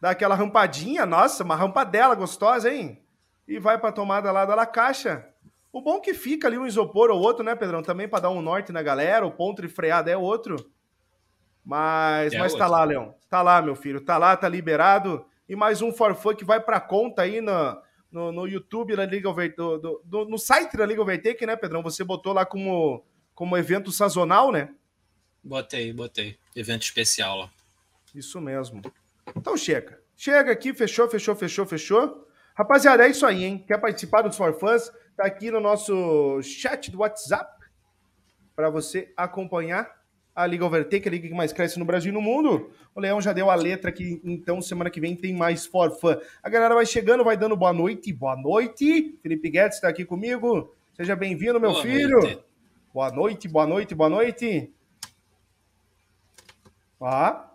[0.00, 1.04] Dá aquela rampadinha.
[1.04, 3.02] Nossa, uma rampadela gostosa, hein?
[3.48, 5.26] e vai para a tomada lá da caixa.
[5.72, 7.82] O bom que fica ali um isopor ou outro, né, Pedrão?
[7.82, 10.56] Também para dar um norte na galera, o ponto de freada é outro.
[11.64, 13.14] Mas, é mas tá lá, Leão.
[13.28, 14.00] Tá lá, meu filho.
[14.00, 15.24] Tá lá, tá liberado.
[15.48, 17.82] E mais um forfã que vai para conta aí no,
[18.12, 21.56] no, no, YouTube da Liga Over, do, do, do, no site da Liga Overtake, né,
[21.56, 21.82] Pedrão?
[21.82, 24.74] Você botou lá como, como evento sazonal, né?
[25.42, 26.38] Botei, botei.
[26.54, 27.50] Evento especial lá.
[28.14, 28.82] Isso mesmo.
[29.34, 30.02] Então chega.
[30.16, 32.28] Chega aqui, fechou, fechou, fechou, fechou.
[32.54, 33.64] Rapaziada, é isso aí, hein?
[33.66, 34.90] Quer participar dos For Fans?
[35.16, 37.50] Tá aqui no nosso chat do WhatsApp
[38.54, 39.97] para você acompanhar
[40.38, 42.70] a Liga Overtake, a liga que mais cresce no Brasil e no mundo.
[42.94, 46.16] O Leão já deu a letra aqui, então semana que vem tem mais For Fun.
[46.40, 48.12] A galera vai chegando, vai dando boa noite.
[48.12, 49.18] Boa noite.
[49.20, 50.72] Felipe Guedes está aqui comigo.
[50.94, 52.20] Seja bem-vindo, meu boa filho.
[52.20, 52.38] Noite.
[52.94, 54.72] Boa noite, boa noite, boa noite.
[57.00, 57.50] Ah,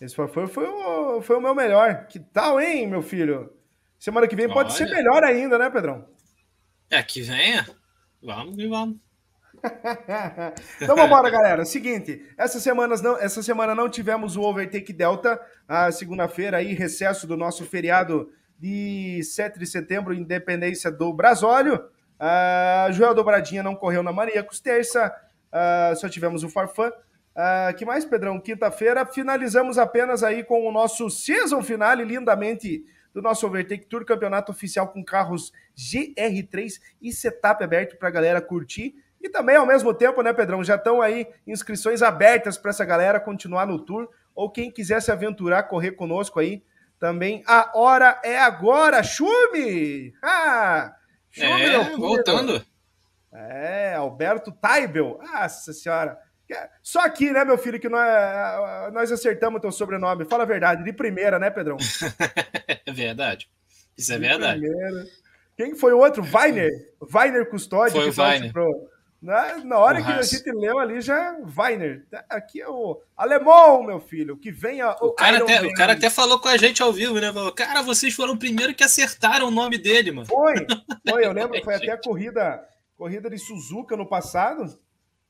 [0.00, 2.06] esse foi, foi, foi, o, foi o meu melhor.
[2.06, 3.52] Que tal, hein, meu filho?
[3.98, 4.54] Semana que vem Olha.
[4.54, 6.06] pode ser melhor ainda, né, Pedrão?
[6.88, 7.66] É, que venha.
[8.22, 9.03] Vamos e vamos.
[10.76, 11.64] então vamos embora, galera.
[11.64, 15.40] Seguinte, essa semana não, essa semana não tivemos o Overtake Delta.
[15.66, 21.76] A segunda-feira aí, recesso do nosso feriado de 7 de setembro, independência do Brasólio.
[21.76, 25.14] Uh, Joel Dobradinha não correu na Maníacos terça.
[25.52, 26.90] Uh, só tivemos o Farfã.
[27.34, 28.40] Uh, que mais, Pedrão?
[28.40, 34.50] Quinta-feira finalizamos apenas aí com o nosso season finale lindamente do nosso Overtake Tour, campeonato
[34.50, 38.94] oficial com carros GR3 e setup aberto para a galera curtir.
[39.24, 43.18] E também, ao mesmo tempo, né, Pedrão, já estão aí inscrições abertas para essa galera
[43.18, 46.62] continuar no tour, ou quem quiser se aventurar, correr conosco aí,
[47.00, 50.12] também a hora é agora, Chume!
[50.22, 50.94] Ah!
[51.30, 52.62] Chume, é, voltando.
[53.32, 55.18] É, Alberto Taibel.
[55.22, 56.18] Nossa senhora.
[56.82, 60.26] Só aqui, né, meu filho, que nós, nós acertamos teu sobrenome.
[60.26, 61.78] Fala a verdade, de primeira, né, Pedrão?
[62.86, 63.48] é verdade.
[63.96, 64.60] Isso é de verdade.
[64.60, 65.06] Primeira.
[65.56, 66.22] Quem foi o outro?
[66.22, 66.70] Weiner.
[67.10, 67.92] Weiner Custódio.
[67.92, 68.52] Foi o Weiner.
[69.24, 70.30] Na, na hora o que Haas.
[70.30, 72.04] a gente leu ali já, Weiner.
[72.28, 75.92] Aqui é o alemão, meu filho, que vem a, o, o cara até, O cara
[75.94, 77.32] até falou com a gente ao vivo, né?
[77.32, 80.26] Falou, cara, vocês foram o primeiro que acertaram o nome dele, mano.
[80.26, 80.54] Foi,
[81.08, 84.78] foi, eu lembro, foi até a corrida, corrida de Suzuka no passado,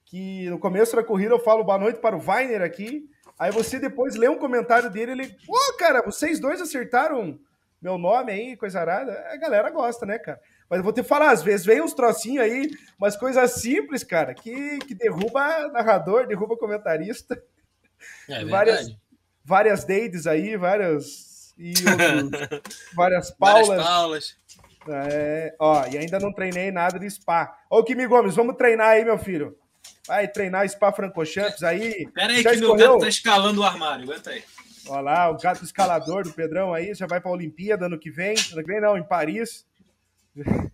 [0.05, 3.79] que no começo da corrida eu falo boa noite para o Weiner aqui, aí você
[3.79, 7.39] depois lê um comentário dele, ele, pô, cara, vocês dois acertaram
[7.81, 9.13] meu nome aí, coisa arada.
[9.31, 10.41] A galera gosta, né, cara?
[10.69, 14.35] Mas eu vou te falar, às vezes vem uns trocinhos aí, umas coisas simples, cara,
[14.35, 17.41] que, que derruba narrador, derruba comentarista.
[18.29, 18.97] É várias,
[19.45, 21.55] várias Deides aí, várias.
[21.59, 21.75] E
[22.23, 22.63] outros,
[22.95, 23.69] várias Paulas.
[23.69, 24.37] Várias Paulas.
[24.87, 27.57] É, ó, e ainda não treinei nada de spa.
[27.71, 29.57] Ô, Kimi Gomes, vamos treinar aí, meu filho.
[30.07, 32.07] Vai treinar spa Francochamps aí.
[32.15, 32.77] Pera aí, que escorreu?
[32.77, 34.45] meu gato tá escalando o armário, aguenta aí.
[34.87, 38.11] Olha lá, o gato escalador do Pedrão aí, já vai para a Olimpíada ano que
[38.11, 38.35] vem.
[38.53, 39.65] Ano que vem não, em Paris.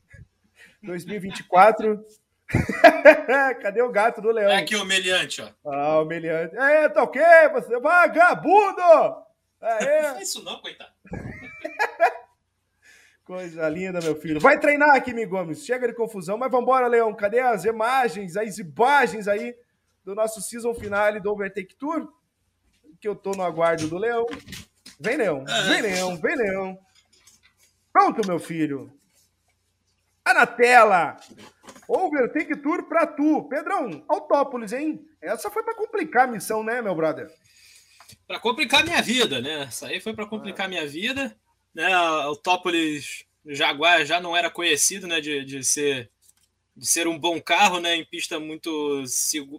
[0.82, 2.04] 2024.
[3.62, 4.50] Cadê o gato do leão?
[4.50, 5.48] É aqui o meliante, ó.
[5.64, 6.56] Ah, o meliante.
[6.56, 9.24] É, tá ok, você vagabundo!
[9.60, 10.90] É, Não isso não, coitado.
[13.24, 14.40] Coisa linda, meu filho.
[14.40, 15.64] Vai treinar aqui, Mi Gomes.
[15.64, 17.14] Chega de confusão, mas vambora, Leão.
[17.14, 19.54] Cadê as imagens, as imagens aí
[20.04, 22.12] do nosso season finale do Overtake Tour?
[23.00, 24.26] que eu tô no aguardo do Leão.
[25.00, 25.44] Vem, Leão.
[25.44, 26.16] Vem, Leão.
[26.16, 26.78] Vem, Leão.
[27.92, 28.92] Pronto, meu filho.
[30.22, 31.16] Tá na tela.
[31.88, 33.48] Overtake Tour pra tu.
[33.48, 35.04] Pedrão, Autópolis, hein?
[35.20, 37.30] Essa foi para complicar a missão, né, meu brother?
[38.26, 39.62] Para complicar minha vida, né?
[39.62, 41.36] Essa aí foi para complicar minha vida.
[41.74, 41.92] Né?
[41.92, 46.10] Autópolis Jaguar já não era conhecido, né, de, de ser
[46.76, 49.04] de ser um bom carro, né, em pista muito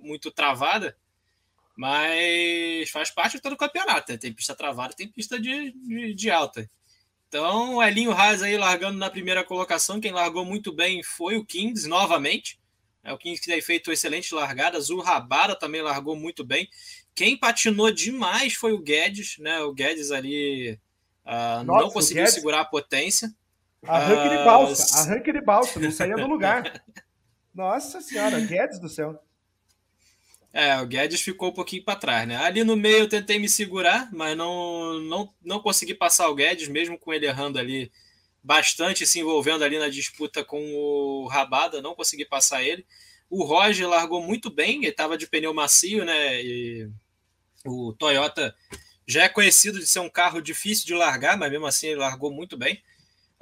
[0.02, 0.96] muito travada.
[1.76, 4.12] Mas faz parte de todo o campeonato.
[4.12, 4.18] Né?
[4.18, 6.70] Tem pista travada, tem pista de, de, de alta.
[7.32, 10.02] Então, o Elinho Haas aí largando na primeira colocação.
[10.02, 12.60] Quem largou muito bem foi o Kings, novamente.
[13.02, 14.90] É o Kings que tem feito excelentes largadas.
[14.90, 16.68] O Rabada também largou muito bem.
[17.16, 19.62] Quem patinou demais foi o Guedes, né?
[19.62, 20.78] O Guedes ali
[21.26, 23.34] uh, Nossa, não conseguiu segurar a potência.
[23.82, 26.84] Arranque de balsa, arranque de balsa, não saía do lugar.
[27.56, 29.18] Nossa senhora, Guedes do céu.
[30.54, 32.36] É, o Guedes ficou um pouquinho para trás, né?
[32.36, 36.68] Ali no meio eu tentei me segurar, mas não, não, não consegui passar o Guedes,
[36.68, 37.92] mesmo com ele errando ali
[38.44, 42.86] bastante, se envolvendo ali na disputa com o Rabada, não consegui passar ele.
[43.30, 46.44] O Roger largou muito bem, ele estava de pneu macio, né?
[46.44, 46.90] E
[47.66, 48.54] o Toyota
[49.08, 52.32] já é conhecido de ser um carro difícil de largar, mas mesmo assim ele largou
[52.32, 52.82] muito bem.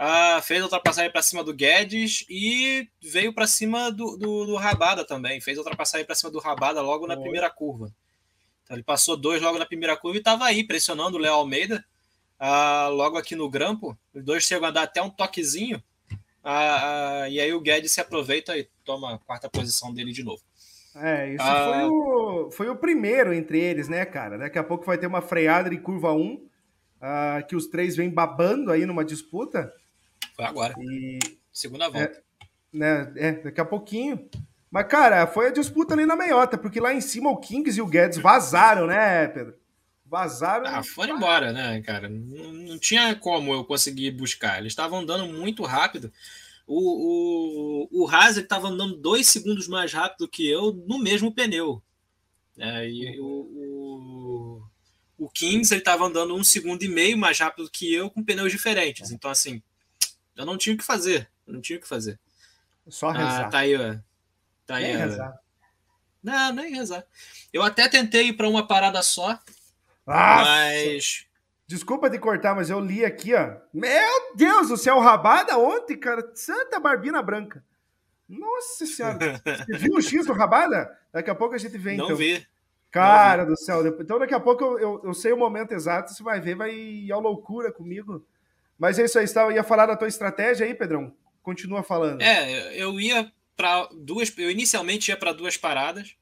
[0.02, 5.04] Ah, fez ultrapassagem para cima do Guedes e veio para cima do, do, do, Rabada
[5.04, 5.42] também.
[5.42, 7.92] Fez ultrapassagem para cima do Rabada logo na primeira curva.
[8.64, 11.84] Então ele passou dois logo na primeira curva e estava aí pressionando o Léo Almeida
[12.40, 13.98] ah, logo aqui no grampo.
[14.14, 15.84] Os dois chegam a dar até um toquezinho.
[16.42, 20.42] Ah e aí o Guedes se aproveita e toma a quarta posição dele de novo.
[20.96, 21.74] É, isso ah.
[21.74, 24.38] foi, o, foi o primeiro entre eles, né, cara?
[24.38, 26.48] Daqui a pouco vai ter uma freada de curva 1,
[27.02, 29.74] ah, que os três vêm babando aí numa disputa.
[30.40, 30.74] Foi agora.
[30.80, 31.20] E,
[31.52, 32.18] Segunda volta.
[32.18, 34.30] É, né, é, daqui a pouquinho.
[34.72, 37.82] Mas, cara, foi a disputa ali na meiota, porque lá em cima o Kings e
[37.82, 39.56] o Guedes vazaram, né, Pedro?
[40.06, 40.66] Vazaram.
[40.66, 42.08] Ah, foram embora, né, cara?
[42.08, 44.60] Não, não tinha como eu conseguir buscar.
[44.60, 46.10] Eles estavam andando muito rápido.
[46.66, 51.84] O, o, o Haas estava andando dois segundos mais rápido que eu no mesmo pneu.
[52.58, 54.64] É, e o, o,
[55.18, 59.12] o Kings estava andando um segundo e meio mais rápido que eu com pneus diferentes.
[59.12, 59.62] Então, assim,
[60.40, 61.30] eu não tinha o que fazer.
[61.46, 62.18] Eu não tinha o que fazer.
[62.88, 63.46] Só ah, rezar.
[63.46, 63.98] Ah, tá aí, ó.
[64.66, 65.40] Tá aí, nem rezar.
[66.24, 67.06] Não, nem rezar.
[67.52, 69.38] Eu até tentei ir para uma parada só.
[70.08, 70.44] Nossa.
[70.46, 71.26] Mas.
[71.68, 73.58] Desculpa de cortar, mas eu li aqui, ó.
[73.74, 76.32] Meu Deus, o céu rabada ontem, cara.
[76.34, 77.64] Santa Barbina Branca.
[78.28, 79.42] Nossa senhora.
[79.68, 80.98] Você viu o X do Rabada?
[81.12, 82.16] Daqui a pouco a gente vê, Não então.
[82.16, 82.48] vi.
[82.90, 83.52] Cara Não vi.
[83.52, 83.86] do céu.
[84.00, 86.14] Então daqui a pouco eu, eu, eu, sei o momento exato.
[86.14, 88.26] Você vai ver, vai ir ao loucura comigo.
[88.80, 91.14] Mas é isso aí, você ia falar da tua estratégia aí, Pedrão?
[91.44, 92.22] Continua falando.
[92.22, 94.34] É, eu ia para duas.
[94.38, 96.16] Eu inicialmente ia para duas paradas,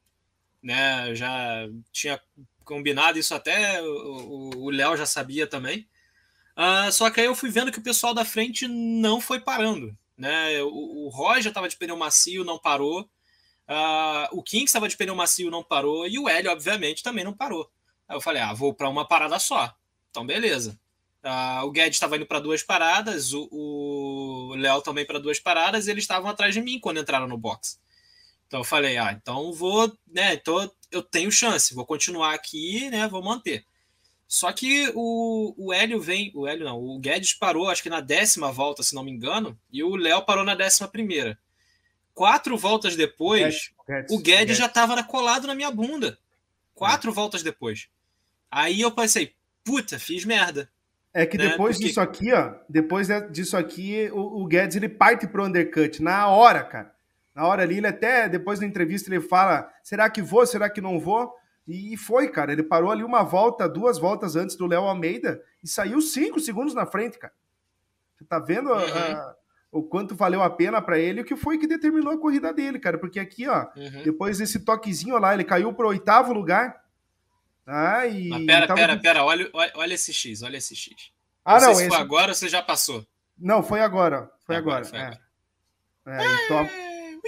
[0.60, 1.14] né?
[1.14, 2.20] Já tinha
[2.64, 5.88] combinado isso até, o Léo já sabia também.
[6.54, 9.96] Uh, só que aí eu fui vendo que o pessoal da frente não foi parando.
[10.16, 10.60] Né?
[10.64, 13.02] O, o Roger estava de pneu macio, não parou.
[13.68, 17.32] Uh, o King estava de pneu macio, não parou, e o Hélio, obviamente, também não
[17.32, 17.70] parou.
[18.08, 19.72] Aí eu falei, ah, vou para uma parada só.
[20.10, 20.78] Então, beleza.
[21.28, 25.90] Uh, o Guedes estava indo para duas paradas, o Léo também para duas paradas, e
[25.90, 27.78] eles estavam atrás de mim quando entraram no box.
[28.46, 33.06] Então eu falei, ah, então vou, né, então eu tenho chance, vou continuar aqui, né,
[33.06, 33.66] vou manter.
[34.26, 38.00] Só que o, o Hélio vem, o Hélio não, o Guedes parou, acho que na
[38.00, 41.38] décima volta, se não me engano, e o Léo parou na décima primeira.
[42.14, 46.18] Quatro voltas depois, o Guedes, o Guedes já estava colado na minha bunda.
[46.74, 47.88] Quatro voltas depois.
[48.50, 50.70] Aí eu pensei, puta, fiz merda.
[51.12, 51.48] É que né?
[51.48, 51.88] depois Porque...
[51.88, 56.62] disso aqui, ó, depois disso aqui, o, o Guedes ele parte pro undercut na hora,
[56.62, 56.94] cara.
[57.34, 60.80] Na hora ali, ele até, depois da entrevista, ele fala: será que vou, será que
[60.80, 61.32] não vou?
[61.68, 62.50] E foi, cara.
[62.50, 66.74] Ele parou ali uma volta, duas voltas antes do Léo Almeida e saiu cinco segundos
[66.74, 67.32] na frente, cara.
[68.16, 68.76] Você tá vendo uhum.
[68.76, 69.34] a,
[69.70, 72.52] o quanto valeu a pena para ele e o que foi que determinou a corrida
[72.52, 72.98] dele, cara?
[72.98, 74.02] Porque aqui, ó, uhum.
[74.02, 76.82] depois desse toquezinho lá, ele caiu pro oitavo lugar.
[77.68, 78.28] Ah, e.
[78.28, 78.80] Mas pera, tava...
[78.80, 81.12] pera, pera, olha, olha esse X, olha esse X.
[81.44, 81.68] Ah, não.
[81.68, 81.90] não se esse...
[81.90, 83.06] foi agora ou você já passou?
[83.38, 84.30] Não, foi agora.
[84.46, 84.86] Foi agora.
[84.86, 85.20] agora.
[86.02, 86.14] Foi é.
[86.14, 86.22] agora.
[86.22, 86.70] É, é top.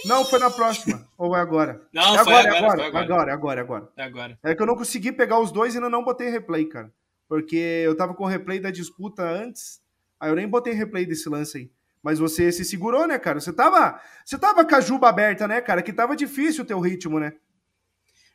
[0.07, 1.07] Não, foi na próxima.
[1.19, 1.83] Ou é agora?
[1.93, 3.89] Não, é agora, agora, agora, agora, agora, agora, agora.
[3.97, 4.39] É agora.
[4.43, 6.91] É que eu não consegui pegar os dois e ainda não botei replay, cara.
[7.29, 9.81] Porque eu tava com o replay da disputa antes,
[10.19, 11.71] aí eu nem botei replay desse lance aí.
[12.03, 13.41] Mas você se segurou, né, cara?
[13.41, 15.83] Você tava, você tava com a juba aberta, né, cara?
[15.83, 17.35] Que tava difícil o teu ritmo, né?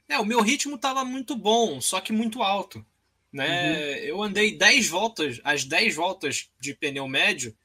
[0.07, 2.85] É, o meu ritmo tava muito bom, só que muito alto.
[3.31, 3.71] Né?
[3.71, 3.95] Uhum.
[4.05, 7.55] Eu andei 10 voltas, as 10 voltas de pneu médio,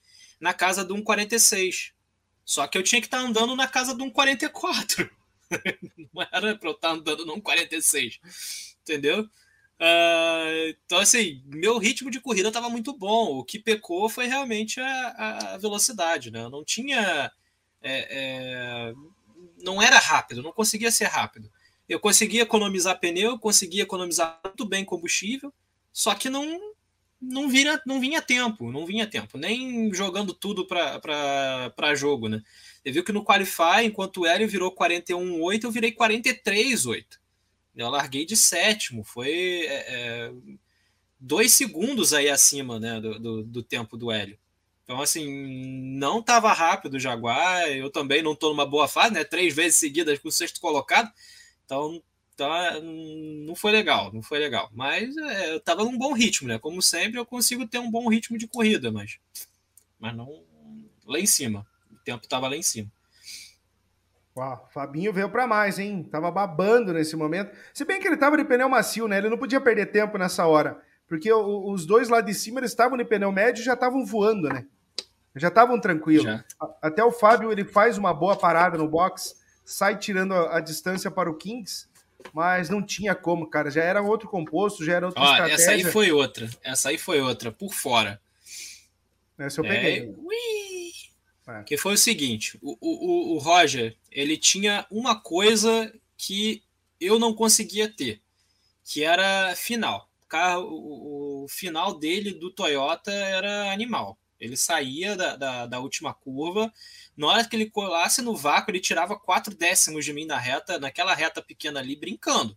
[0.41, 1.93] na casa de 1,46.
[2.45, 5.09] Só que eu tinha que estar tá andando na casa de um 44.
[6.13, 8.19] Não era para eu estar tá andando num 46.
[8.83, 9.29] Entendeu?
[9.81, 13.39] Uh, então, assim, meu ritmo de corrida estava muito bom.
[13.39, 16.43] O que pecou foi realmente a, a velocidade, né?
[16.43, 17.31] Eu não tinha.
[17.83, 18.95] É, é,
[19.63, 21.51] não era rápido, não conseguia ser rápido.
[21.91, 25.53] Eu conseguia economizar pneu, conseguia economizar muito bem combustível,
[25.93, 26.61] só que não,
[27.21, 32.41] não, vira, não vinha tempo, não vinha tempo, nem jogando tudo para jogo, né?
[32.81, 37.19] Você viu que no Qualify, enquanto o Hélio virou 41,8, eu virei 43,8.
[37.75, 40.33] Eu larguei de sétimo, foi é, é,
[41.19, 44.39] dois segundos aí acima né, do, do, do tempo do Hélio.
[44.85, 45.29] Então, assim,
[45.99, 49.25] não estava rápido o Jaguar, eu também não estou numa boa fase, né?
[49.25, 51.13] Três vezes seguidas com o sexto colocado.
[51.71, 52.03] Então,
[52.35, 52.83] então,
[53.47, 54.69] não foi legal, não foi legal.
[54.73, 56.59] Mas é, eu estava num bom ritmo, né?
[56.59, 59.21] Como sempre, eu consigo ter um bom ritmo de corrida, mas,
[59.99, 60.43] mas não
[61.07, 61.65] lá em cima.
[61.93, 62.91] O tempo estava lá em cima.
[64.37, 66.03] Uau, Fabinho veio para mais, hein?
[66.11, 67.55] Tava babando nesse momento.
[67.73, 69.19] Se bem que ele tava de pneu macio, né?
[69.19, 70.83] Ele não podia perder tempo nessa hora.
[71.07, 74.49] Porque os dois lá de cima eles estavam de pneu médio e já estavam voando,
[74.49, 74.67] né?
[75.37, 76.43] Já estavam tranquilos.
[76.81, 79.40] Até o Fábio ele faz uma boa parada no box,
[79.71, 81.91] sai tirando a, a distância para o Kings
[82.33, 83.71] mas não tinha como, cara.
[83.71, 85.55] Já era outro composto, já era outra Ó, estratégia.
[85.55, 86.51] Essa aí foi outra.
[86.63, 88.21] Essa aí foi outra, por fora.
[89.39, 90.15] Essa eu peguei.
[91.49, 96.63] É, Que foi o seguinte: o, o, o Roger ele tinha uma coisa que
[97.01, 98.21] eu não conseguia ter,
[98.85, 100.09] que era final.
[100.23, 104.19] O, carro, o, o final dele do Toyota era animal.
[104.39, 106.73] Ele saía da, da, da última curva
[107.21, 110.79] na hora que ele colasse no vácuo, ele tirava quatro décimos de mim na reta,
[110.79, 112.57] naquela reta pequena ali, brincando.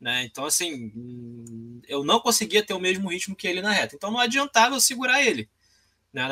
[0.00, 0.22] Né?
[0.22, 3.96] Então, assim, eu não conseguia ter o mesmo ritmo que ele na reta.
[3.96, 5.50] Então, não adiantava eu segurar ele.
[6.12, 6.24] Né?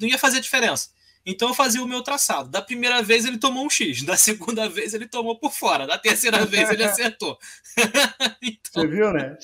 [0.00, 0.90] Não ia fazer diferença.
[1.24, 2.48] Então, eu fazia o meu traçado.
[2.48, 4.02] Da primeira vez, ele tomou um X.
[4.02, 5.86] Da segunda vez, ele tomou por fora.
[5.86, 7.38] Da terceira vez, ele acertou.
[8.42, 8.82] então...
[8.82, 9.36] Você viu, né?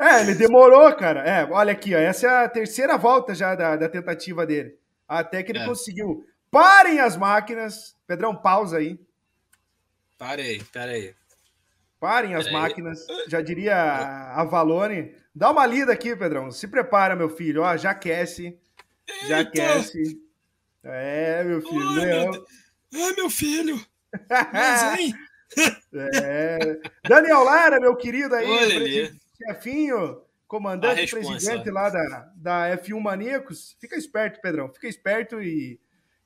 [0.00, 1.28] É, ele demorou, cara.
[1.28, 4.78] É, olha aqui, ó, essa é a terceira volta já da, da tentativa dele.
[5.08, 5.66] Até que ele é.
[5.66, 7.96] conseguiu Parem as máquinas.
[8.06, 8.98] Pedrão, pausa aí.
[10.18, 11.14] Parei, peraí.
[12.00, 13.06] Parem as máquinas.
[13.28, 15.14] Já diria a Valone.
[15.34, 16.50] Dá uma lida aqui, Pedrão.
[16.50, 17.62] Se prepara, meu filho.
[17.62, 18.58] Ó, já aquece.
[19.26, 19.50] Já Eita.
[19.50, 20.20] aquece.
[20.82, 21.88] É, meu filho.
[21.88, 22.30] Ai, Leão.
[22.92, 23.86] Meu, Ai, meu filho.
[24.52, 25.14] Mas, hein?
[26.14, 26.80] é.
[27.08, 28.48] Daniel Lara, meu querido aí.
[28.48, 33.76] Olha chefinho, comandante, presidente lá da, da F1 Maníacos.
[33.80, 34.72] Fica esperto, Pedrão.
[34.72, 35.78] Fica esperto e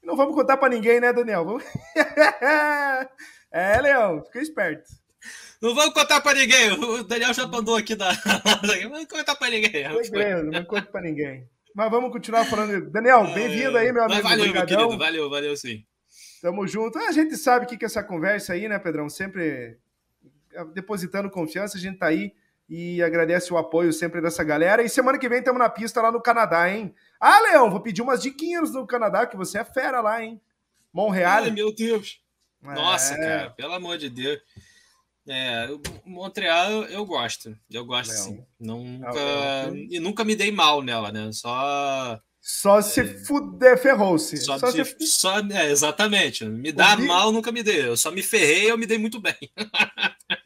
[0.03, 1.45] não vamos contar para ninguém, né, Daniel?
[1.45, 1.65] Vamos...
[3.53, 4.91] é, Leão, fica esperto.
[5.61, 6.73] Não vamos contar para ninguém.
[6.73, 8.11] O Daniel já mandou aqui da.
[8.83, 10.05] Não vamos contar para ninguém.
[10.05, 11.47] Segredo, não conta para ninguém.
[11.75, 12.91] Mas vamos continuar falando.
[12.91, 14.23] Daniel, bem-vindo aí, meu amigo.
[14.23, 14.99] Valeu, meu querido.
[14.99, 15.85] Valeu, valeu sim.
[16.41, 16.99] Tamo junto.
[16.99, 19.11] A gente sabe que, que essa conversa aí, né, Pedrão?
[19.11, 19.79] Sempre
[20.73, 22.33] depositando confiança, a gente tá aí
[22.69, 24.83] e agradece o apoio sempre dessa galera.
[24.83, 26.95] E semana que vem estamos na pista lá no Canadá, hein?
[27.21, 30.41] Ah, Leão, vou pedir umas diquinhas no Canadá, que você é fera lá, hein?
[30.91, 31.43] Montreal.
[31.43, 32.19] Ai, meu Deus.
[32.63, 33.19] Nossa, é...
[33.19, 34.41] cara, pelo amor de Deus.
[35.29, 35.69] É,
[36.05, 37.57] Montreal eu, gosto.
[37.71, 38.25] Eu gosto Leão.
[38.25, 38.45] sim.
[38.59, 41.31] Nunca, e nunca me dei mal nela, né?
[41.33, 42.19] Só.
[42.41, 44.39] Só se é, fuder, ferrou-se.
[44.39, 45.07] Só, só, se...
[45.07, 46.47] só é, exatamente.
[46.47, 47.87] Me dá mal, nunca me dei.
[47.87, 49.37] Eu só me ferrei eu me dei muito bem.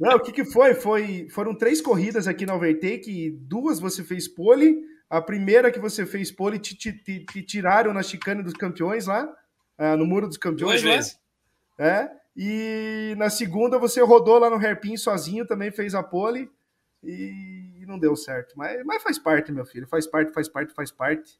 [0.00, 0.74] Não, o que, que foi?
[0.74, 1.28] foi?
[1.30, 4.76] Foram três corridas aqui na Overtake, duas você fez pole.
[5.14, 9.06] A primeira que você fez pole te, te, te, te tiraram na chicane dos campeões
[9.06, 9.32] lá,
[9.78, 10.82] uh, no muro dos campeões.
[10.82, 11.20] Duas vezes.
[11.78, 12.10] É.
[12.36, 16.50] E na segunda você rodou lá no hairpin sozinho, também fez a pole
[17.00, 18.58] e não deu certo.
[18.58, 19.86] Mas, mas faz parte, meu filho.
[19.86, 21.38] Faz parte, faz parte, faz parte.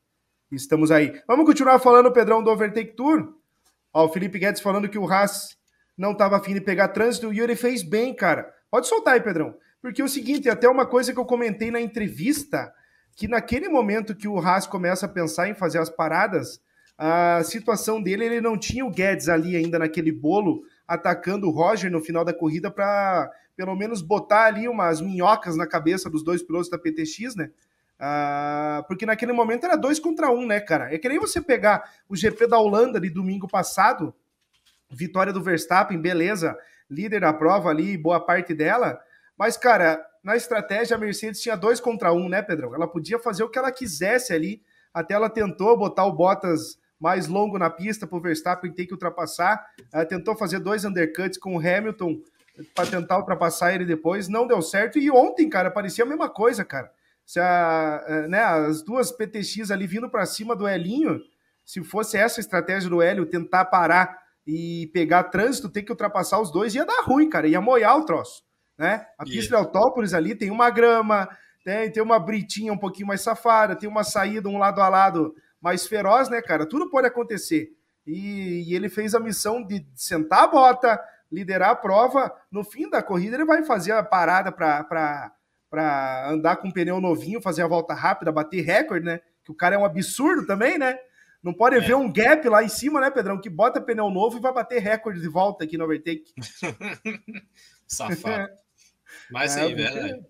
[0.53, 1.21] Estamos aí.
[1.27, 3.35] Vamos continuar falando, Pedrão, do Overtake Tour?
[3.93, 5.59] Ó, o Felipe Guedes falando que o Haas
[5.99, 8.55] não estava afim de pegar trânsito e ele fez bem, cara.
[8.71, 9.57] Pode soltar aí, Pedrão.
[9.83, 12.73] Porque é o seguinte, até uma coisa que eu comentei na entrevista,
[13.17, 16.61] que naquele momento que o Haas começa a pensar em fazer as paradas,
[16.99, 21.91] a situação dele, ele não tinha o Guedes ali ainda naquele bolo, atacando o Roger
[21.91, 26.43] no final da corrida para pelo menos botar ali umas minhocas na cabeça dos dois
[26.43, 27.51] pilotos da PTX, né?
[27.99, 30.93] Ah, porque naquele momento era dois contra um, né, cara?
[30.93, 34.13] É que nem você pegar o GP da Holanda ali domingo passado,
[34.91, 36.57] vitória do Verstappen, beleza,
[36.91, 39.01] líder da prova ali, boa parte dela,
[39.39, 42.75] mas, cara, na estratégia a Mercedes tinha dois contra um, né, Pedrão?
[42.75, 44.63] Ela podia fazer o que ela quisesse ali,
[44.93, 48.95] até ela tentou botar o Bottas mais longo na pista para o Verstappen ter que
[48.95, 49.67] ultrapassar.
[49.93, 52.21] Ela tentou fazer dois undercuts com o Hamilton
[52.75, 54.99] para tentar ultrapassar ele depois, não deu certo.
[54.99, 56.91] E ontem, cara, parecia a mesma coisa, cara.
[57.27, 61.21] Se a, eh, né, as duas PTX ali vindo para cima do Elinho,
[61.65, 66.41] se fosse essa a estratégia do Hélio, tentar parar e pegar trânsito, ter que ultrapassar
[66.41, 68.44] os dois, ia dar ruim, cara, ia moiar o troço.
[68.77, 69.07] Né?
[69.19, 71.29] A pista de Autópolis ali tem uma grama,
[71.65, 75.35] tem, tem uma britinha um pouquinho mais safada, tem uma saída um lado a lado
[75.61, 76.67] mais feroz, né, cara?
[76.67, 77.71] Tudo pode acontecer.
[78.07, 81.01] E, e, ele fez a missão de sentar a bota,
[81.33, 82.31] liderar a prova.
[82.51, 87.41] No fim da corrida, ele vai fazer a parada para andar com um pneu novinho,
[87.41, 89.21] fazer a volta rápida, bater recorde, né?
[89.43, 90.99] Que o cara é um absurdo também, né?
[91.43, 91.81] Não pode é.
[91.81, 93.41] ver um gap lá em cima, né, Pedrão?
[93.41, 96.33] Que bota pneu novo e vai bater recorde de volta aqui no overtake.
[97.87, 98.53] Safado.
[99.31, 100.25] Mas é, sim, verdade.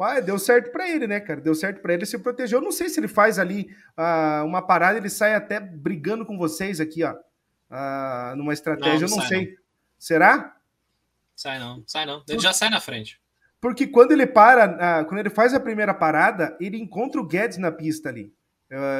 [0.00, 1.42] Mas deu certo para ele, né, cara?
[1.42, 2.58] Deu certo para ele, se protegeu.
[2.58, 3.68] Eu não sei se ele faz ali
[3.98, 7.12] uh, uma parada, ele sai até brigando com vocês aqui, ó.
[7.12, 9.46] Uh, numa estratégia, não, não eu não sei.
[9.50, 9.56] Não.
[9.98, 10.56] Será?
[11.36, 12.24] Sai não, sai não.
[12.26, 13.20] Ele já sai na frente.
[13.60, 17.58] Porque quando ele para, uh, quando ele faz a primeira parada, ele encontra o Guedes
[17.58, 18.32] na pista ali.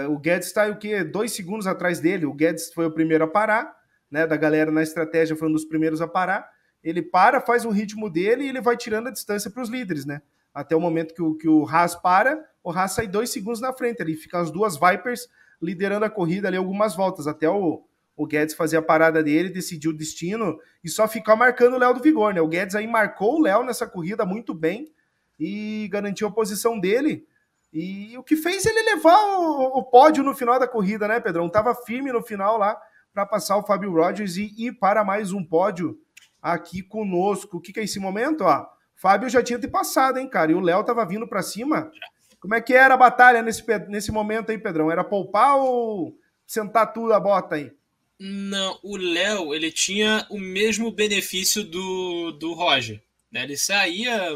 [0.06, 1.02] o Guedes está o quê?
[1.02, 2.26] Dois segundos atrás dele.
[2.26, 3.74] O Guedes foi o primeiro a parar,
[4.10, 4.26] né?
[4.26, 6.46] Da galera na estratégia foi um dos primeiros a parar.
[6.82, 10.04] Ele para, faz o ritmo dele e ele vai tirando a distância para os líderes,
[10.06, 10.22] né?
[10.54, 13.72] até o momento que o, que o Haas para, o Haas sai dois segundos na
[13.72, 15.28] frente ali, fica as duas Vipers
[15.62, 17.82] liderando a corrida ali algumas voltas, até o,
[18.16, 21.94] o Guedes fazer a parada dele, decidir o destino e só ficar marcando o Léo
[21.94, 22.40] do Vigor, né?
[22.40, 24.92] O Guedes aí marcou o Léo nessa corrida muito bem
[25.38, 27.26] e garantiu a posição dele.
[27.72, 31.48] E o que fez ele levar o, o pódio no final da corrida, né, Pedrão?
[31.48, 32.80] Tava firme no final lá
[33.12, 35.98] para passar o Fábio Rogers e ir para mais um pódio
[36.42, 37.56] aqui conosco.
[37.56, 38.44] O que, que é esse momento?
[38.44, 40.52] Ó, Fábio já tinha te passado, hein, cara?
[40.52, 41.90] E o Léo tava vindo para cima.
[42.38, 44.90] Como é que era a batalha nesse, nesse momento aí, Pedrão?
[44.90, 47.72] Era poupar ou sentar tudo a bota aí?
[48.18, 53.02] Não, o Léo, ele tinha o mesmo benefício do, do Roger.
[53.30, 53.44] Né?
[53.44, 54.34] Ele saía.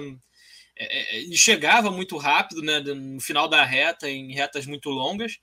[0.77, 2.81] É, é, ele chegava muito rápido, né?
[2.81, 5.39] No final da reta, em retas muito longas.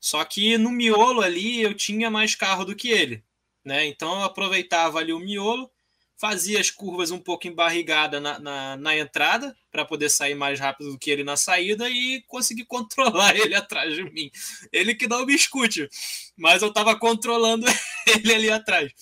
[0.00, 3.22] Só que no miolo ali eu tinha mais carro do que ele.
[3.64, 3.86] Né?
[3.86, 5.70] Então eu aproveitava ali o miolo
[6.18, 10.90] fazia as curvas um pouco embarrigada na, na, na entrada para poder sair mais rápido
[10.90, 14.30] do que ele na saída e conseguir controlar ele atrás de mim.
[14.72, 15.88] Ele que não me escute,
[16.36, 17.66] mas eu estava controlando
[18.06, 18.92] ele ali atrás.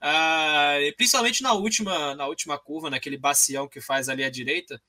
[0.00, 4.80] Ah, principalmente na última, na última curva, naquele bacião que faz ali à direita,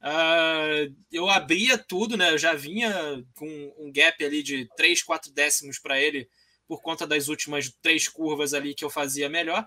[0.00, 2.32] ah, eu abria tudo, né?
[2.32, 6.28] Eu já vinha com um gap ali de 3, 4 décimos para ele
[6.68, 9.66] por conta das últimas três curvas ali que eu fazia melhor.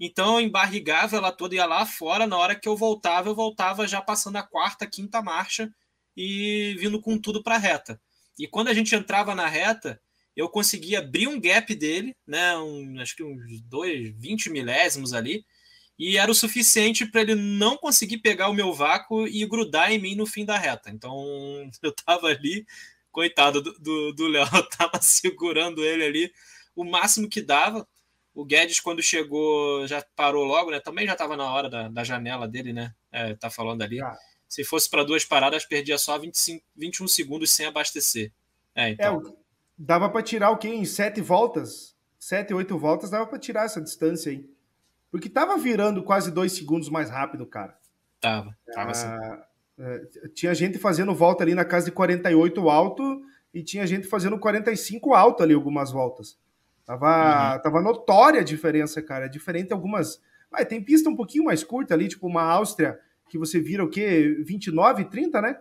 [0.00, 2.26] Então eu embarrigava ela toda, ia lá fora.
[2.26, 5.70] Na hora que eu voltava, eu voltava já passando a quarta, quinta marcha
[6.16, 8.00] e vindo com tudo para a reta.
[8.38, 10.00] E quando a gente entrava na reta,
[10.34, 12.56] eu conseguia abrir um gap dele, né?
[12.56, 15.44] Um, acho que uns dois, 20 milésimos ali,
[15.98, 19.98] e era o suficiente para ele não conseguir pegar o meu vácuo e grudar em
[19.98, 20.90] mim no fim da reta.
[20.90, 21.14] Então
[21.82, 22.64] eu tava ali,
[23.12, 24.46] coitado do Léo,
[24.78, 26.32] tava segurando ele ali
[26.74, 27.86] o máximo que dava.
[28.34, 30.80] O Guedes, quando chegou, já parou logo, né?
[30.80, 32.94] Também já estava na hora da, da, janela dele, né?
[33.10, 34.00] É, tá falando ali.
[34.00, 34.16] Ah.
[34.48, 38.32] Se fosse para duas paradas, perdia só 25, 21 segundos sem abastecer.
[38.74, 39.20] É, então.
[39.26, 39.32] É,
[39.76, 40.68] dava para tirar o quê?
[40.68, 41.96] Em sete voltas?
[42.18, 44.48] Sete, oito voltas, dava para tirar essa distância aí.
[45.10, 47.76] Porque tava virando quase dois segundos mais rápido, cara.
[48.20, 49.08] Tava, tava assim.
[50.34, 53.22] tinha gente fazendo volta ali na casa de 48 alto
[53.52, 56.38] e tinha gente fazendo 45 alto ali algumas voltas.
[56.84, 57.62] Tava, uhum.
[57.62, 59.26] tava notória a diferença, cara.
[59.26, 60.20] É diferente algumas.
[60.50, 63.88] Ah, tem pista um pouquinho mais curta ali, tipo uma Áustria, que você vira o
[63.88, 64.36] quê?
[64.44, 65.60] 29, 30, né?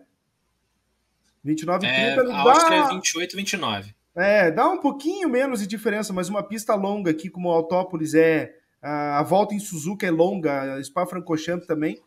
[1.43, 2.85] 29 e é, 30 a Áustria dá...
[2.87, 3.95] é 28, 29.
[4.15, 8.55] É, dá um pouquinho menos de diferença, mas uma pista longa aqui, como Autópolis é.
[8.81, 12.01] A volta em Suzuka é longa, Spa-Francorchamps também.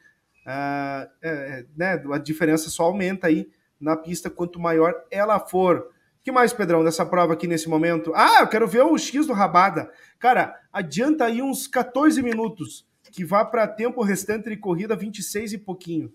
[0.47, 3.49] é, é, né, a diferença só aumenta aí
[3.79, 5.91] na pista quanto maior ela for
[6.23, 8.13] que mais, Pedrão, dessa prova aqui nesse momento?
[8.15, 9.91] Ah, eu quero ver o X do Rabada.
[10.19, 15.59] Cara, adianta aí uns 14 minutos, que vá para tempo restante de corrida 26 e
[15.59, 16.13] pouquinho.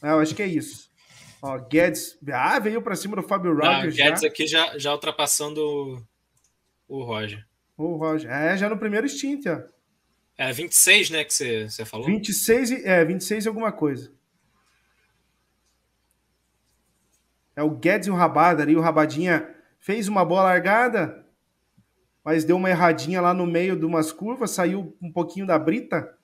[0.00, 0.88] Ah, eu acho que é isso.
[1.42, 2.18] Ó, Guedes.
[2.32, 3.92] Ah, veio para cima do Fábio Roger.
[3.92, 4.28] Guedes já.
[4.28, 5.60] aqui já, já ultrapassando
[6.88, 7.44] o, o Roger.
[7.76, 8.30] O Roger.
[8.30, 9.60] É, já no primeiro stint, ó.
[10.36, 12.06] É 26, né, que você, falou?
[12.06, 14.10] 26 e, é, 26 e alguma coisa.
[17.54, 18.76] É o Guedes e o Rabada ali.
[18.76, 19.48] O Rabadinha
[19.78, 21.24] fez uma boa largada,
[22.24, 26.16] mas deu uma erradinha lá no meio de umas curvas, saiu um pouquinho da brita.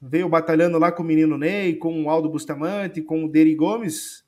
[0.00, 4.24] Veio batalhando lá com o menino Ney, com o Aldo Bustamante, com o Deri Gomes.